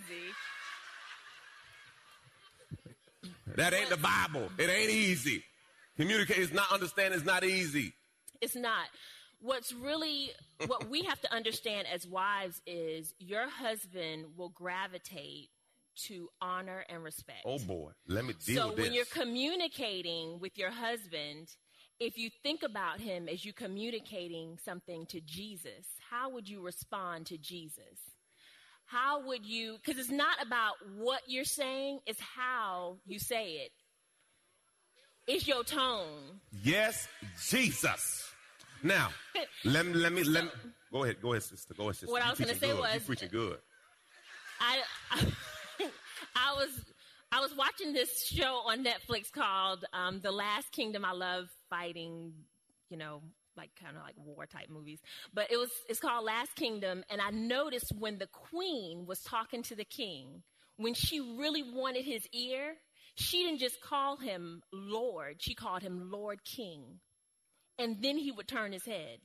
That 3.55 3.73
ain't 3.73 3.89
the 3.89 3.97
Bible. 3.97 4.49
It 4.57 4.69
ain't 4.69 4.89
easy. 4.89 5.43
Communicate 5.97 6.37
is 6.37 6.53
not 6.53 6.71
understand 6.71 7.13
is 7.13 7.25
not 7.25 7.43
easy. 7.43 7.93
It's 8.39 8.55
not. 8.55 8.85
What's 9.41 9.73
really 9.73 10.31
what 10.67 10.87
we 10.89 11.01
have 11.03 11.19
to 11.21 11.33
understand 11.33 11.87
as 11.91 12.07
wives 12.07 12.61
is 12.67 13.13
your 13.17 13.49
husband 13.49 14.25
will 14.37 14.49
gravitate 14.49 15.49
to 16.05 16.29
honor 16.41 16.85
and 16.89 17.03
respect. 17.03 17.41
Oh 17.45 17.59
boy, 17.59 17.91
let 18.07 18.23
me 18.23 18.33
deal 18.45 18.63
so 18.63 18.67
with 18.67 18.77
this. 18.77 18.85
So 18.85 18.89
when 18.89 18.93
you're 18.93 19.05
communicating 19.05 20.39
with 20.39 20.57
your 20.57 20.71
husband, 20.71 21.49
if 21.99 22.17
you 22.17 22.29
think 22.43 22.63
about 22.63 22.99
him 22.99 23.27
as 23.27 23.43
you 23.43 23.51
communicating 23.53 24.57
something 24.63 25.05
to 25.07 25.19
Jesus, 25.21 25.85
how 26.09 26.29
would 26.29 26.47
you 26.47 26.63
respond 26.63 27.25
to 27.27 27.37
Jesus? 27.37 27.83
How 28.85 29.25
would 29.25 29.45
you, 29.45 29.77
because 29.83 29.99
it's 29.99 30.11
not 30.11 30.41
about 30.45 30.73
what 30.97 31.21
you're 31.27 31.43
saying, 31.45 31.99
it's 32.05 32.19
how 32.19 32.97
you 33.05 33.19
say 33.19 33.53
it. 33.53 33.71
It's 35.27 35.47
your 35.47 35.63
tone. 35.63 36.41
Yes, 36.63 37.07
Jesus. 37.47 38.30
Now, 38.83 39.09
let 39.65 39.85
me, 39.85 39.93
let 39.93 40.11
me, 40.11 40.23
let 40.23 40.45
me, 40.45 40.51
go 40.91 41.03
ahead, 41.03 41.21
go 41.21 41.33
ahead, 41.33 41.43
sister, 41.43 41.73
go 41.73 41.83
ahead, 41.83 41.95
sister. 41.95 42.11
What 42.11 42.21
you 42.21 42.27
I 42.27 42.29
was 42.31 42.39
going 42.39 42.53
to 42.53 42.59
say 42.59 42.67
good. 42.67 42.79
was, 42.79 42.93
you 42.93 42.99
preaching 43.01 43.29
good. 43.31 43.57
I, 44.59 44.79
I 45.11 45.25
I 46.35 46.53
was 46.55 46.69
I 47.31 47.39
was 47.39 47.55
watching 47.55 47.93
this 47.93 48.25
show 48.25 48.61
on 48.65 48.83
Netflix 48.83 49.31
called 49.31 49.85
um, 49.93 50.19
The 50.21 50.31
Last 50.31 50.71
Kingdom. 50.71 51.05
I 51.05 51.13
love 51.13 51.45
fighting, 51.69 52.33
you 52.89 52.97
know, 52.97 53.21
like 53.55 53.69
kind 53.81 53.95
of 53.95 54.03
like 54.03 54.15
war 54.17 54.45
type 54.45 54.69
movies. 54.69 54.99
But 55.33 55.51
it 55.51 55.57
was 55.57 55.69
it's 55.89 55.99
called 55.99 56.25
Last 56.25 56.55
Kingdom, 56.55 57.03
and 57.09 57.21
I 57.21 57.29
noticed 57.29 57.93
when 57.97 58.17
the 58.17 58.27
queen 58.27 59.05
was 59.05 59.21
talking 59.21 59.63
to 59.63 59.75
the 59.75 59.85
king, 59.85 60.43
when 60.77 60.93
she 60.93 61.19
really 61.19 61.63
wanted 61.63 62.05
his 62.05 62.27
ear, 62.33 62.75
she 63.15 63.43
didn't 63.43 63.59
just 63.59 63.81
call 63.81 64.17
him 64.17 64.61
Lord, 64.73 65.37
she 65.39 65.53
called 65.53 65.81
him 65.81 66.11
Lord 66.11 66.43
King. 66.43 66.99
And 67.81 68.01
then 68.01 68.17
he 68.17 68.31
would 68.31 68.47
turn 68.47 68.71
his 68.71 68.85
head. 68.85 69.19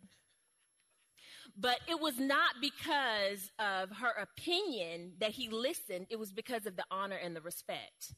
But 1.58 1.78
it 1.88 2.00
was 2.00 2.18
not 2.18 2.54
because 2.60 3.50
of 3.58 3.90
her 3.98 4.12
opinion 4.20 5.12
that 5.20 5.30
he 5.30 5.48
listened, 5.48 6.06
it 6.10 6.18
was 6.18 6.32
because 6.32 6.66
of 6.66 6.76
the 6.76 6.84
honor 6.90 7.16
and 7.16 7.34
the 7.34 7.40
respect. 7.40 8.14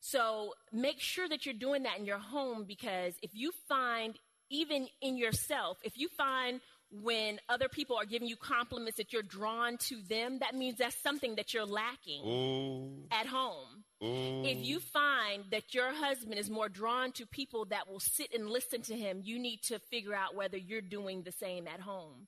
So 0.00 0.54
make 0.72 1.00
sure 1.00 1.28
that 1.28 1.44
you're 1.44 1.54
doing 1.54 1.82
that 1.82 1.98
in 1.98 2.04
your 2.04 2.18
home 2.18 2.64
because 2.66 3.14
if 3.22 3.30
you 3.34 3.50
find, 3.68 4.18
even 4.50 4.88
in 5.02 5.16
yourself, 5.16 5.78
if 5.82 5.98
you 5.98 6.08
find 6.16 6.60
when 6.90 7.40
other 7.48 7.68
people 7.68 7.96
are 7.96 8.04
giving 8.04 8.28
you 8.28 8.36
compliments 8.36 8.98
that 8.98 9.12
you're 9.12 9.22
drawn 9.22 9.76
to 9.78 10.00
them, 10.08 10.38
that 10.38 10.54
means 10.54 10.78
that's 10.78 11.02
something 11.02 11.34
that 11.36 11.52
you're 11.52 11.66
lacking 11.66 12.24
Ooh. 12.24 13.06
at 13.10 13.26
home. 13.26 13.84
If 14.00 14.58
you 14.58 14.80
find 14.80 15.44
that 15.50 15.72
your 15.72 15.92
husband 15.92 16.38
is 16.38 16.50
more 16.50 16.68
drawn 16.68 17.12
to 17.12 17.26
people 17.26 17.64
that 17.66 17.88
will 17.88 18.00
sit 18.00 18.34
and 18.34 18.48
listen 18.48 18.82
to 18.82 18.94
him, 18.94 19.20
you 19.24 19.38
need 19.38 19.62
to 19.64 19.78
figure 19.78 20.14
out 20.14 20.34
whether 20.34 20.56
you're 20.56 20.82
doing 20.82 21.22
the 21.22 21.32
same 21.32 21.66
at 21.66 21.80
home 21.80 22.26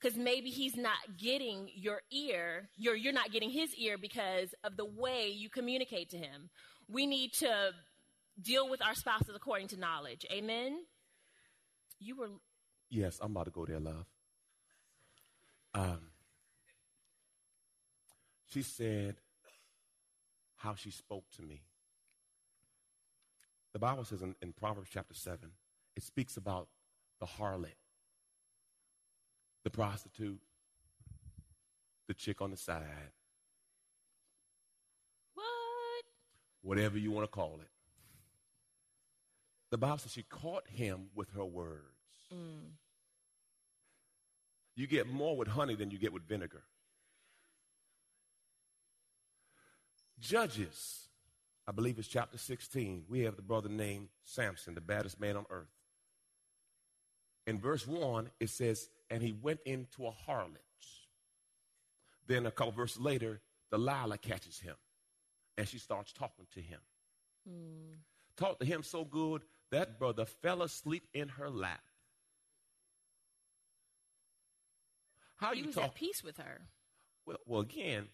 because 0.00 0.16
maybe 0.16 0.48
he's 0.50 0.76
not 0.76 0.96
getting 1.18 1.68
your 1.74 2.00
ear, 2.10 2.68
you're, 2.76 2.96
you're 2.96 3.12
not 3.12 3.32
getting 3.32 3.50
his 3.50 3.74
ear 3.74 3.98
because 3.98 4.54
of 4.64 4.76
the 4.76 4.84
way 4.84 5.28
you 5.28 5.50
communicate 5.50 6.10
to 6.10 6.16
him. 6.16 6.48
We 6.88 7.06
need 7.06 7.32
to 7.34 7.72
deal 8.40 8.68
with 8.68 8.82
our 8.82 8.94
spouses 8.94 9.34
according 9.36 9.68
to 9.68 9.78
knowledge. 9.78 10.24
Amen? 10.32 10.78
You 11.98 12.16
were. 12.16 12.28
Yes, 12.88 13.18
I'm 13.20 13.32
about 13.32 13.44
to 13.44 13.50
go 13.50 13.66
there, 13.66 13.78
love. 13.78 14.06
Um, 15.74 16.00
she 18.46 18.62
said 18.62 19.16
how 20.60 20.74
she 20.74 20.90
spoke 20.90 21.24
to 21.36 21.42
me. 21.42 21.62
The 23.72 23.78
Bible 23.78 24.04
says 24.04 24.22
in, 24.22 24.34
in 24.42 24.52
Proverbs 24.52 24.90
chapter 24.92 25.14
7, 25.14 25.38
it 25.96 26.02
speaks 26.02 26.36
about 26.36 26.68
the 27.18 27.26
harlot 27.26 27.76
the 29.62 29.70
prostitute, 29.70 30.40
the 32.08 32.14
chick 32.14 32.40
on 32.40 32.50
the 32.50 32.56
side. 32.56 33.12
What? 35.34 36.04
Whatever 36.62 36.98
you 36.98 37.10
want 37.10 37.24
to 37.24 37.30
call 37.30 37.58
it. 37.60 37.68
The 39.70 39.78
Bible 39.78 39.98
says 39.98 40.12
she 40.12 40.22
caught 40.22 40.66
him 40.66 41.08
with 41.14 41.30
her 41.32 41.44
words. 41.44 41.84
Mm. 42.32 42.72
You 44.74 44.86
get 44.86 45.06
more 45.06 45.36
with 45.36 45.48
honey 45.48 45.74
than 45.74 45.90
you 45.90 45.98
get 45.98 46.12
with 46.12 46.26
vinegar. 46.26 46.62
Judges, 50.20 51.08
I 51.66 51.72
believe 51.72 51.98
it's 51.98 52.08
chapter 52.08 52.38
16. 52.38 53.04
We 53.08 53.20
have 53.20 53.36
the 53.36 53.42
brother 53.42 53.68
named 53.68 54.08
Samson, 54.24 54.74
the 54.74 54.80
baddest 54.80 55.20
man 55.20 55.36
on 55.36 55.46
earth. 55.50 55.68
In 57.46 57.58
verse 57.58 57.86
1, 57.86 58.30
it 58.38 58.50
says, 58.50 58.88
and 59.08 59.22
he 59.22 59.32
went 59.32 59.60
into 59.64 60.06
a 60.06 60.12
harlot. 60.28 60.58
Then 62.26 62.46
a 62.46 62.50
couple 62.50 62.72
verses 62.72 63.00
later, 63.00 63.40
Delilah 63.70 64.18
catches 64.18 64.58
him 64.60 64.76
and 65.56 65.66
she 65.68 65.78
starts 65.78 66.12
talking 66.12 66.46
to 66.54 66.60
him. 66.60 66.78
Mm. 67.48 67.96
Talked 68.36 68.60
to 68.60 68.66
him 68.66 68.82
so 68.82 69.04
good 69.04 69.42
that 69.70 69.98
brother 69.98 70.24
fell 70.24 70.62
asleep 70.62 71.06
in 71.12 71.28
her 71.28 71.50
lap. 71.50 71.82
How 75.36 75.52
he 75.52 75.60
you 75.60 75.66
was 75.66 75.74
talk? 75.74 75.84
at 75.84 75.94
peace 75.94 76.22
with 76.22 76.36
her. 76.36 76.62
Well, 77.26 77.38
well 77.46 77.60
again, 77.60 78.08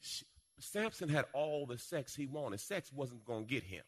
she, 0.00 0.24
Samson 0.58 1.08
had 1.08 1.26
all 1.32 1.66
the 1.66 1.78
sex 1.78 2.14
he 2.14 2.26
wanted. 2.26 2.60
Sex 2.60 2.92
wasn't 2.92 3.24
going 3.24 3.44
to 3.46 3.50
get 3.50 3.62
him. 3.62 3.82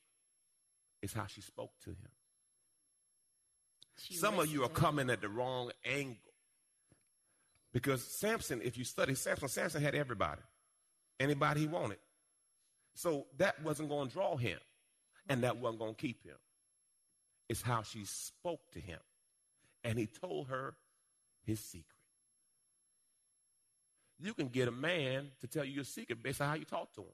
It's 1.03 1.13
how 1.13 1.27
she 1.27 1.41
spoke 1.41 1.73
to 1.85 1.91
him. 1.91 2.11
She 3.99 4.15
Some 4.15 4.39
of 4.39 4.49
you 4.49 4.65
are 4.65 4.69
coming 4.69 5.11
at 5.11 5.21
the 5.21 5.29
wrong 5.29 5.71
angle. 5.85 6.17
Because 7.73 8.03
Samson, 8.03 8.61
if 8.63 8.77
you 8.79 8.85
study 8.85 9.15
Samson, 9.15 9.49
Samson 9.49 9.83
had 9.83 9.95
everybody, 9.95 10.41
anybody 11.21 11.61
he 11.61 11.67
wanted. 11.67 11.99
So 12.95 13.27
that 13.37 13.63
wasn't 13.63 13.89
going 13.89 14.09
to 14.09 14.13
draw 14.13 14.37
him. 14.37 14.59
And 15.29 15.43
that 15.43 15.59
wasn't 15.59 15.81
going 15.81 15.95
to 15.95 16.01
keep 16.01 16.25
him. 16.25 16.37
It's 17.49 17.63
how 17.63 17.83
she 17.83 18.05
spoke 18.05 18.73
to 18.73 18.81
him. 18.81 18.99
And 19.85 19.99
he 19.99 20.07
told 20.07 20.49
her 20.49 20.75
his 21.45 21.61
secret. 21.61 21.98
You 24.21 24.35
can 24.35 24.49
get 24.49 24.69
a 24.69 24.73
man 24.73 25.29
to 25.41 25.47
tell 25.47 25.65
you 25.65 25.73
your 25.73 25.85
secret 25.85 26.23
based 26.23 26.41
on 26.41 26.49
how 26.49 26.55
you 26.55 26.65
talk 26.65 26.93
to 26.95 27.03
him. 27.03 27.07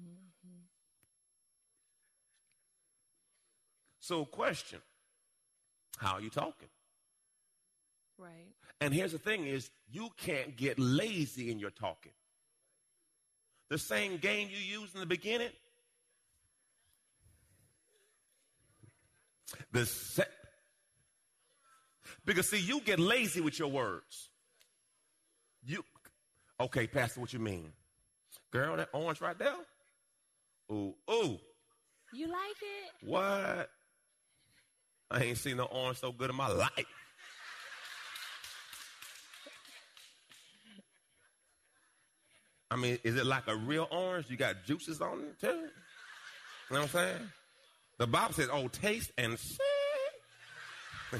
Mm-hmm. 0.00 0.58
So, 4.00 4.24
question 4.24 4.80
How 5.96 6.14
are 6.14 6.20
you 6.20 6.30
talking? 6.30 6.68
Right. 8.18 8.54
And 8.80 8.94
here's 8.94 9.12
the 9.12 9.18
thing 9.18 9.46
is 9.46 9.70
you 9.90 10.10
can't 10.16 10.56
get 10.56 10.78
lazy 10.78 11.50
in 11.50 11.58
your 11.58 11.70
talking. 11.70 12.12
The 13.70 13.78
same 13.78 14.18
game 14.18 14.48
you 14.50 14.80
used 14.80 14.94
in 14.94 15.00
the 15.00 15.06
beginning. 15.06 15.50
The 19.72 19.86
se- 19.86 20.24
because 22.24 22.48
see, 22.48 22.60
you 22.60 22.80
get 22.80 22.98
lazy 22.98 23.40
with 23.40 23.58
your 23.58 23.68
words. 23.68 24.30
You 25.64 25.84
okay, 26.60 26.86
Pastor, 26.86 27.20
what 27.20 27.32
you 27.32 27.38
mean? 27.38 27.72
Girl, 28.52 28.76
that 28.76 28.88
orange 28.92 29.20
right 29.20 29.38
there? 29.38 29.54
Ooh, 30.70 30.94
ooh. 31.10 31.38
You 32.12 32.28
like 32.28 32.56
it? 32.60 32.92
What? 33.06 33.70
I 35.10 35.24
ain't 35.24 35.38
seen 35.38 35.56
no 35.56 35.64
orange 35.64 35.98
so 35.98 36.12
good 36.12 36.30
in 36.30 36.36
my 36.36 36.48
life. 36.48 36.86
I 42.70 42.76
mean, 42.76 42.98
is 43.04 43.16
it 43.16 43.26
like 43.26 43.46
a 43.46 43.54
real 43.54 43.86
orange? 43.90 44.28
You 44.30 44.36
got 44.36 44.64
juices 44.64 45.00
on 45.00 45.20
it 45.20 45.40
too? 45.40 45.46
You 45.46 45.54
know 46.70 46.80
what 46.80 46.82
I'm 46.82 46.88
saying? 46.88 47.30
The 47.98 48.06
Bible 48.06 48.34
says, 48.34 48.48
oh, 48.50 48.68
taste 48.68 49.12
and 49.16 49.38
see. 49.38 49.58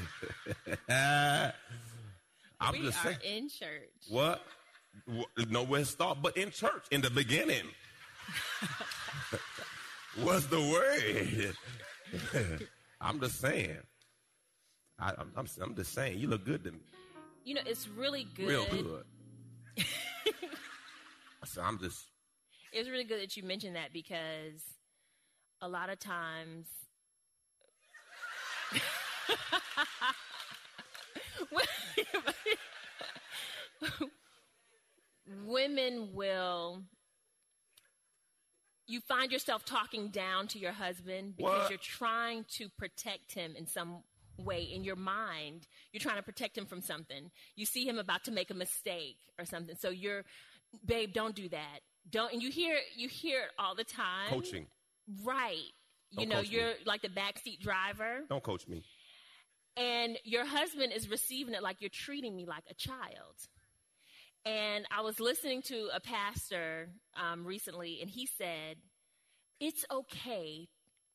I'm 2.61 2.73
we 2.73 2.81
just 2.83 2.99
are 3.05 3.15
saying. 3.15 3.19
in 3.25 3.49
church. 3.49 4.09
What? 4.09 4.45
Nowhere 5.49 5.81
to 5.81 5.87
start 5.87 6.19
but 6.23 6.37
in 6.37 6.51
church, 6.51 6.85
in 6.91 7.01
the 7.01 7.11
beginning. 7.11 7.65
What's 10.23 10.47
the 10.47 10.61
word? 10.61 11.55
I'm 13.01 13.21
just 13.21 13.41
saying. 13.41 13.79
I, 14.99 15.11
am 15.11 15.33
I'm, 15.37 15.47
I'm 15.61 15.75
just 15.75 15.93
saying. 15.93 16.19
You 16.19 16.29
look 16.29 16.45
good 16.45 16.63
to 16.65 16.73
me. 16.73 16.79
You 17.45 17.55
know, 17.55 17.63
it's 17.67 17.89
really 17.89 18.27
good. 18.37 18.49
Real 18.49 18.67
good. 18.71 19.05
so 21.45 21.63
I'm 21.63 21.79
just. 21.79 22.07
It's 22.73 22.89
really 22.89 23.05
good 23.05 23.21
that 23.21 23.37
you 23.37 23.43
mentioned 23.43 23.77
that 23.77 23.93
because 23.93 24.63
a 25.61 25.69
lot 25.69 25.91
of 25.91 25.99
times. 25.99 26.67
women 35.69 36.11
will 36.13 36.83
you 38.87 39.01
find 39.01 39.33
yourself 39.33 39.65
talking 39.65 40.09
down 40.09 40.47
to 40.49 40.59
your 40.59 40.73
husband 40.73 41.37
because 41.37 41.61
What? 41.63 41.71
you're 41.71 41.79
trying 41.79 42.45
to 42.59 42.69
protect 42.79 43.33
him 43.33 43.55
in 43.57 43.67
some 43.67 44.03
way 44.37 44.63
in 44.63 44.83
your 44.85 44.97
mind 44.97 45.67
you're 45.93 46.01
trying 46.01 46.17
to 46.17 46.23
protect 46.23 46.59
him 46.59 46.67
from 46.67 46.81
something 46.83 47.31
you 47.55 47.65
see 47.65 47.87
him 47.87 47.99
about 47.99 48.25
to 48.25 48.33
make 48.33 48.51
a 48.51 48.55
mistake 48.55 49.17
or 49.39 49.45
something 49.45 49.77
so 49.79 49.91
you're 49.91 50.25
babe 50.85 51.13
don't 51.15 51.37
do 51.37 51.49
that 51.49 51.79
don't 52.11 52.33
and 52.33 52.43
you 52.43 52.51
hear 52.51 52.77
you 52.97 53.09
hear 53.09 53.43
it 53.43 53.51
all 53.61 53.75
the 53.77 53.85
time 53.85 54.29
Coaching. 54.29 54.67
right 55.23 55.57
you 56.11 56.27
Don't 56.27 56.29
know 56.31 56.41
you're 56.41 56.73
like 56.85 57.03
the 57.03 57.09
backseat 57.09 57.61
driver 57.61 58.23
Don't 58.29 58.43
coach 58.43 58.67
me. 58.67 58.83
and 59.77 60.19
your 60.25 60.45
husband 60.45 60.93
is 60.93 61.09
receiving 61.09 61.55
it 61.55 61.63
like 61.63 61.77
you're 61.81 61.89
treating 61.91 62.35
me 62.37 62.45
like 62.45 62.65
a 62.69 62.75
child. 62.75 63.37
And 64.47 64.85
I 64.91 65.01
was 65.01 65.21
listening 65.21 65.63
to 65.63 65.89
a 65.95 66.01
pastor 66.01 66.91
um, 67.17 67.47
recently, 67.47 68.01
and 68.03 68.11
he 68.11 68.27
said, 68.27 68.77
It's 69.59 69.85
okay, 69.91 70.69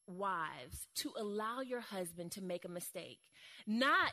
wives, 0.07 0.87
to 0.95 1.11
allow 1.17 1.61
your 1.61 1.81
husband 1.81 2.31
to 2.33 2.43
make 2.43 2.65
a 2.65 2.69
mistake, 2.69 3.19
not 3.67 4.11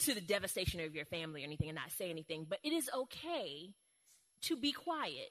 to 0.00 0.14
the 0.14 0.20
devastation 0.22 0.80
of 0.80 0.94
your 0.94 1.04
family 1.04 1.42
or 1.42 1.46
anything 1.46 1.68
and 1.68 1.76
not 1.76 1.92
say 1.92 2.10
anything, 2.10 2.46
but 2.48 2.58
it 2.62 2.72
is 2.72 2.88
okay 2.94 3.74
to 4.42 4.56
be 4.56 4.72
quiet. 4.72 5.30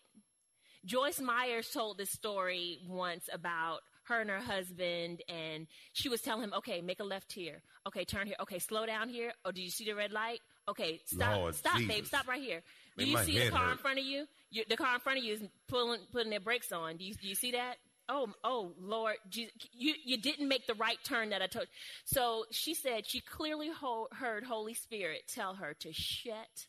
Joyce 0.85 1.19
Meyers 1.19 1.69
told 1.71 1.97
this 1.97 2.11
story 2.11 2.79
once 2.87 3.27
about 3.33 3.79
her 4.03 4.21
and 4.21 4.29
her 4.29 4.39
husband, 4.39 5.23
and 5.27 5.65
she 5.93 6.09
was 6.09 6.21
telling 6.21 6.43
him, 6.43 6.53
"Okay, 6.53 6.81
make 6.81 6.99
a 6.99 7.03
left 7.03 7.31
here. 7.31 7.63
Okay, 7.87 8.05
turn 8.05 8.27
here. 8.27 8.35
Okay, 8.41 8.59
slow 8.59 8.85
down 8.85 9.09
here. 9.09 9.33
Oh, 9.43 9.51
do 9.51 9.63
you 9.63 9.71
see 9.71 9.85
the 9.85 9.95
red 9.95 10.11
light? 10.11 10.41
Okay, 10.67 10.99
stop, 11.05 11.35
Lord 11.35 11.55
stop, 11.55 11.77
babe, 11.87 12.05
stop 12.05 12.27
right 12.27 12.41
here. 12.41 12.61
Do 12.97 13.05
Make 13.05 13.11
you 13.11 13.17
see 13.19 13.39
the 13.45 13.51
car 13.51 13.71
in 13.71 13.77
front 13.77 13.99
of 13.99 14.05
you? 14.05 14.25
you? 14.49 14.63
The 14.67 14.77
car 14.77 14.95
in 14.95 14.99
front 14.99 15.19
of 15.19 15.25
you 15.25 15.33
is 15.33 15.43
pulling, 15.67 15.99
putting 16.11 16.31
their 16.31 16.39
brakes 16.39 16.71
on. 16.71 16.97
Do 16.97 17.03
you, 17.05 17.13
do 17.13 17.27
you 17.27 17.35
see 17.35 17.51
that? 17.51 17.75
Oh, 18.07 18.29
oh, 18.43 18.71
Lord, 18.79 19.15
Je- 19.29 19.51
you 19.73 19.93
you 20.03 20.17
didn't 20.17 20.47
make 20.47 20.67
the 20.67 20.75
right 20.75 20.97
turn 21.03 21.29
that 21.29 21.41
I 21.41 21.47
told. 21.47 21.67
So 22.05 22.45
she 22.51 22.73
said 22.73 23.05
she 23.07 23.19
clearly 23.19 23.69
ho- 23.69 24.07
heard 24.11 24.43
Holy 24.43 24.75
Spirit 24.75 25.23
tell 25.27 25.55
her 25.55 25.75
to 25.79 25.91
shut 25.91 26.67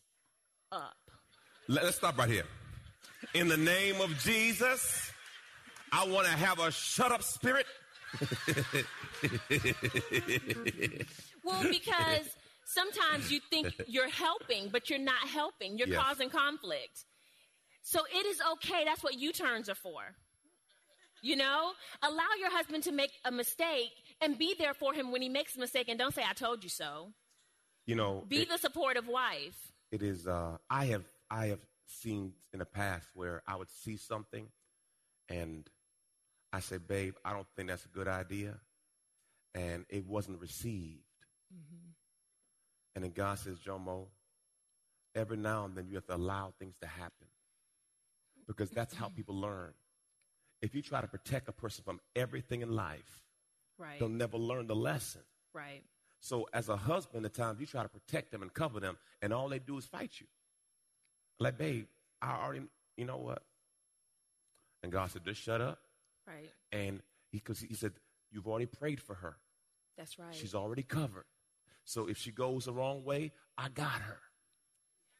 up. 0.72 0.96
Let, 1.68 1.85
us 1.85 1.96
stop 1.96 2.18
right 2.18 2.28
here. 2.28 2.44
In 3.35 3.48
the 3.48 3.56
name 3.56 4.00
of 4.00 4.16
Jesus, 4.18 5.11
I 5.92 6.06
want 6.06 6.26
to 6.26 6.32
have 6.32 6.59
a 6.59 6.70
shut 6.70 7.12
up 7.12 7.22
spirit. 7.22 7.66
Well, 11.44 11.62
because 11.70 12.26
sometimes 12.66 13.31
you 13.33 13.40
think 13.50 13.74
you're 13.87 14.11
helping, 14.11 14.68
but 14.68 14.90
you're 14.90 14.98
not 14.98 15.26
helping. 15.29 15.79
You're 15.79 15.88
Yes. 15.88 16.02
causing 16.02 16.29
conflict. 16.31 17.05
So 17.83 18.00
it 18.12 18.26
is 18.26 18.40
okay. 18.55 18.85
That's 18.85 19.02
what 19.02 19.14
U 19.14 19.33
turns 19.33 19.68
are 19.68 19.74
for. 19.76 20.02
You 21.22 21.37
know, 21.37 21.72
allow 22.02 22.29
your 22.38 22.50
husband 22.50 22.85
to 22.85 22.92
make 22.92 23.11
a 23.24 23.31
mistake 23.31 23.90
and 24.20 24.38
be 24.38 24.55
there 24.59 24.74
for 24.74 24.92
him 24.92 25.11
when 25.12 25.22
he 25.22 25.29
makes 25.29 25.57
a 25.57 25.61
mistake 25.61 25.88
and 25.88 25.98
don't 25.98 26.14
say, 26.14 26.22
I 26.29 26.35
told 26.35 26.62
you 26.62 26.70
so. 26.70 27.12
You 27.87 27.94
know, 27.94 28.24
Be 28.29 28.42
it- 28.42 28.48
the 28.48 28.59
supportive 28.59 29.09
wife. 29.09 29.72
it 29.92 30.02
is 30.02 30.26
uh 30.26 30.57
i 30.68 30.87
have 30.87 31.05
i 31.31 31.46
have 31.46 31.61
seen 31.87 32.33
in 32.52 32.59
the 32.59 32.66
past 32.66 33.07
where 33.14 33.40
i 33.46 33.55
would 33.55 33.70
see 33.70 33.96
something 33.96 34.48
and 35.29 35.70
i 36.52 36.59
say 36.59 36.76
babe 36.79 37.14
i 37.24 37.33
don't 37.33 37.46
think 37.55 37.68
that's 37.68 37.85
a 37.85 37.88
good 37.98 38.09
idea 38.09 38.59
and 39.55 39.87
it 39.88 40.05
wasn't 40.05 40.40
received 40.40 41.05
and 42.96 43.04
then 43.04 43.12
god 43.12 43.38
says 43.38 43.59
jomo 43.59 44.06
every 45.14 45.37
now 45.37 45.64
and 45.64 45.76
then 45.76 45.87
you 45.88 45.94
have 45.94 46.06
to 46.06 46.14
allow 46.16 46.52
things 46.59 46.76
to 46.80 46.87
happen 46.88 47.28
because 48.48 48.70
that's 48.70 48.94
how 48.94 49.09
people 49.09 49.35
learn 49.40 49.72
if 50.62 50.74
you 50.74 50.82
try 50.82 51.00
to 51.00 51.06
protect 51.06 51.48
a 51.48 51.52
person 51.52 51.85
from 51.85 52.00
everything 52.16 52.62
in 52.62 52.74
life 52.74 53.22
Right. 53.78 54.00
they'll 54.00 54.09
never 54.09 54.38
learn 54.38 54.66
the 54.66 54.74
lesson 54.74 55.20
Right. 55.54 55.82
so 56.20 56.48
as 56.52 56.68
a 56.70 56.76
husband, 56.76 57.24
at 57.26 57.35
times 57.35 57.61
you 57.61 57.66
try 57.66 57.82
to 57.82 57.88
protect 57.88 58.30
them 58.32 58.40
and 58.42 58.52
cover 58.52 58.80
them, 58.80 58.96
and 59.22 59.32
all 59.32 59.48
they 59.50 59.59
do 59.59 59.76
is 59.78 59.85
fight 59.87 60.12
you. 60.18 60.26
Like, 61.38 61.56
babe, 61.59 61.87
I 62.22 62.42
already, 62.42 62.62
you 62.96 63.04
know 63.04 63.18
what? 63.18 63.42
And 64.82 64.90
God 64.90 65.11
said, 65.11 65.24
just 65.24 65.40
shut 65.42 65.61
up. 65.61 65.78
Right. 66.26 66.50
And 66.72 67.00
he, 67.30 67.38
cause 67.40 67.61
he 67.61 67.74
said, 67.74 67.92
you've 68.30 68.46
already 68.48 68.66
prayed 68.66 69.00
for 69.00 69.14
her. 69.14 69.37
That's 69.98 70.18
right. 70.18 70.35
She's 70.35 70.54
already 70.54 70.82
covered. 70.82 71.24
So 71.87 72.07
if 72.09 72.18
she 72.18 72.31
goes 72.31 72.66
the 72.66 72.72
wrong 72.75 73.03
way, 73.05 73.33
I 73.57 73.68
got 73.70 74.03
her. 74.03 74.18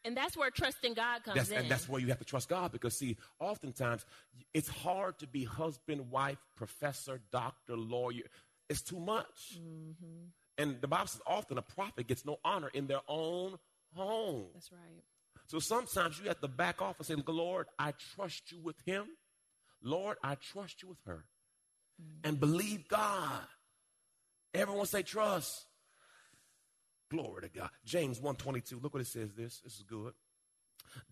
and 0.05 0.15
that's 0.15 0.37
where 0.37 0.51
trusting 0.51 0.93
God 0.93 1.23
comes 1.23 1.35
That's, 1.35 1.49
in. 1.49 1.57
and 1.57 1.69
that's 1.71 1.89
where 1.89 1.99
you 1.99 2.07
have 2.07 2.19
to 2.19 2.25
trust 2.25 2.47
God 2.47 2.71
because, 2.71 2.95
see, 2.97 3.17
oftentimes 3.39 4.05
it's 4.53 4.67
hard 4.69 5.17
to 5.19 5.27
be 5.27 5.43
husband, 5.43 6.11
wife, 6.11 6.37
professor, 6.55 7.19
doctor, 7.31 7.75
lawyer. 7.75 8.23
It's 8.69 8.81
too 8.81 8.99
much. 8.99 9.57
Mm-hmm. 9.59 10.27
And 10.57 10.77
the 10.81 10.87
Bible 10.87 11.07
says 11.07 11.21
often 11.25 11.57
a 11.57 11.61
prophet 11.61 12.07
gets 12.07 12.25
no 12.25 12.37
honor 12.45 12.69
in 12.73 12.87
their 12.87 13.01
own 13.07 13.57
home. 13.95 14.47
That's 14.53 14.71
right. 14.71 15.03
So 15.47 15.59
sometimes 15.59 16.19
you 16.19 16.27
have 16.27 16.41
to 16.41 16.47
back 16.47 16.81
off 16.81 16.97
and 16.97 17.05
say, 17.05 17.15
Lord, 17.27 17.67
I 17.79 17.93
trust 18.15 18.51
you 18.51 18.59
with 18.61 18.75
him. 18.85 19.05
Lord, 19.81 20.17
I 20.23 20.35
trust 20.35 20.81
you 20.83 20.89
with 20.89 20.99
her. 21.05 21.25
And 22.23 22.39
believe 22.39 22.87
God. 22.87 23.41
Everyone 24.53 24.85
say 24.85 25.03
trust. 25.03 25.66
Glory 27.09 27.43
to 27.43 27.49
God. 27.49 27.69
James 27.85 28.19
122. 28.19 28.79
Look 28.81 28.93
what 28.93 29.01
it 29.01 29.07
says 29.07 29.33
this. 29.33 29.61
This 29.63 29.75
is 29.75 29.83
good. 29.83 30.13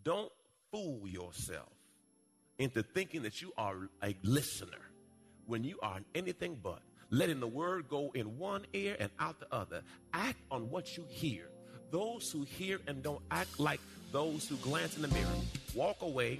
Don't 0.03 0.31
fool 0.71 1.07
yourself 1.07 1.71
into 2.57 2.83
thinking 2.83 3.21
that 3.23 3.41
you 3.41 3.51
are 3.57 3.89
a 4.03 4.15
listener 4.23 4.91
when 5.45 5.63
you 5.63 5.79
are 5.81 5.99
anything 6.13 6.59
but. 6.61 6.79
Letting 7.11 7.39
the 7.39 7.47
word 7.47 7.87
go 7.87 8.11
in 8.15 8.37
one 8.37 8.65
ear 8.73 8.97
and 8.99 9.11
out 9.19 9.39
the 9.39 9.47
other. 9.53 9.83
Act 10.13 10.39
on 10.51 10.69
what 10.69 10.97
you 10.97 11.05
hear. 11.07 11.49
Those 11.91 12.29
who 12.31 12.43
hear 12.43 12.79
and 12.87 13.03
don't 13.03 13.21
act 13.31 13.59
like 13.59 13.79
those 14.11 14.47
who 14.47 14.55
glance 14.57 14.95
in 14.95 15.03
the 15.03 15.07
mirror. 15.09 15.27
walk 15.75 16.01
away, 16.01 16.39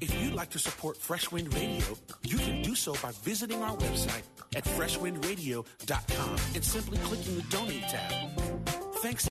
If 0.00 0.22
you'd 0.22 0.32
like 0.32 0.48
to 0.50 0.58
support 0.58 0.96
Fresh 0.96 1.30
Wind 1.30 1.52
Radio, 1.52 1.84
you 2.22 2.38
can 2.38 2.62
do 2.62 2.74
so 2.74 2.94
by 3.02 3.12
visiting 3.22 3.62
our 3.62 3.76
website 3.76 4.22
at 4.56 4.64
freshwindradio.com 4.64 6.36
and 6.54 6.64
simply 6.64 6.96
clicking 6.98 7.36
the 7.36 7.42
donate 7.42 7.82
tab. 7.82 8.30
Thanks. 8.96 9.28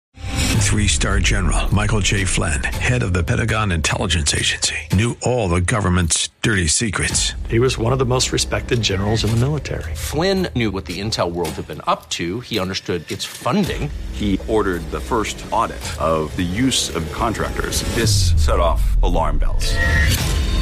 Three 0.60 0.88
star 0.88 1.20
general 1.20 1.74
Michael 1.74 2.02
J. 2.02 2.24
Flynn, 2.26 2.62
head 2.62 3.02
of 3.02 3.14
the 3.14 3.24
Pentagon 3.24 3.72
Intelligence 3.72 4.36
Agency, 4.36 4.76
knew 4.94 5.18
all 5.24 5.50
the 5.50 5.62
government's 5.62 6.30
dirty 6.44 6.68
secrets. 6.68 7.34
He 7.50 7.58
was 7.58 7.80
one 7.80 7.92
of 7.92 7.98
the 7.98 8.06
most 8.06 8.32
respected 8.32 8.80
generals 8.84 9.24
in 9.24 9.32
the 9.32 9.38
military. 9.38 9.96
Flynn 9.96 10.50
knew 10.56 10.70
what 10.70 10.86
the 10.86 11.00
intel 11.00 11.32
world 11.32 11.50
had 11.50 11.68
been 11.68 11.82
up 11.88 12.12
to, 12.12 12.42
he 12.42 12.60
understood 12.60 13.12
its 13.12 13.26
funding. 13.26 13.90
He 14.12 14.40
ordered 14.48 14.82
the 14.92 15.00
first 15.00 15.44
audit 15.52 15.82
of 16.00 16.36
the 16.36 16.44
use 16.44 16.96
of 16.96 17.12
contractors. 17.12 17.82
This 17.96 18.34
set 18.44 18.60
off 18.60 19.02
alarm 19.02 19.40
bells. 19.40 19.74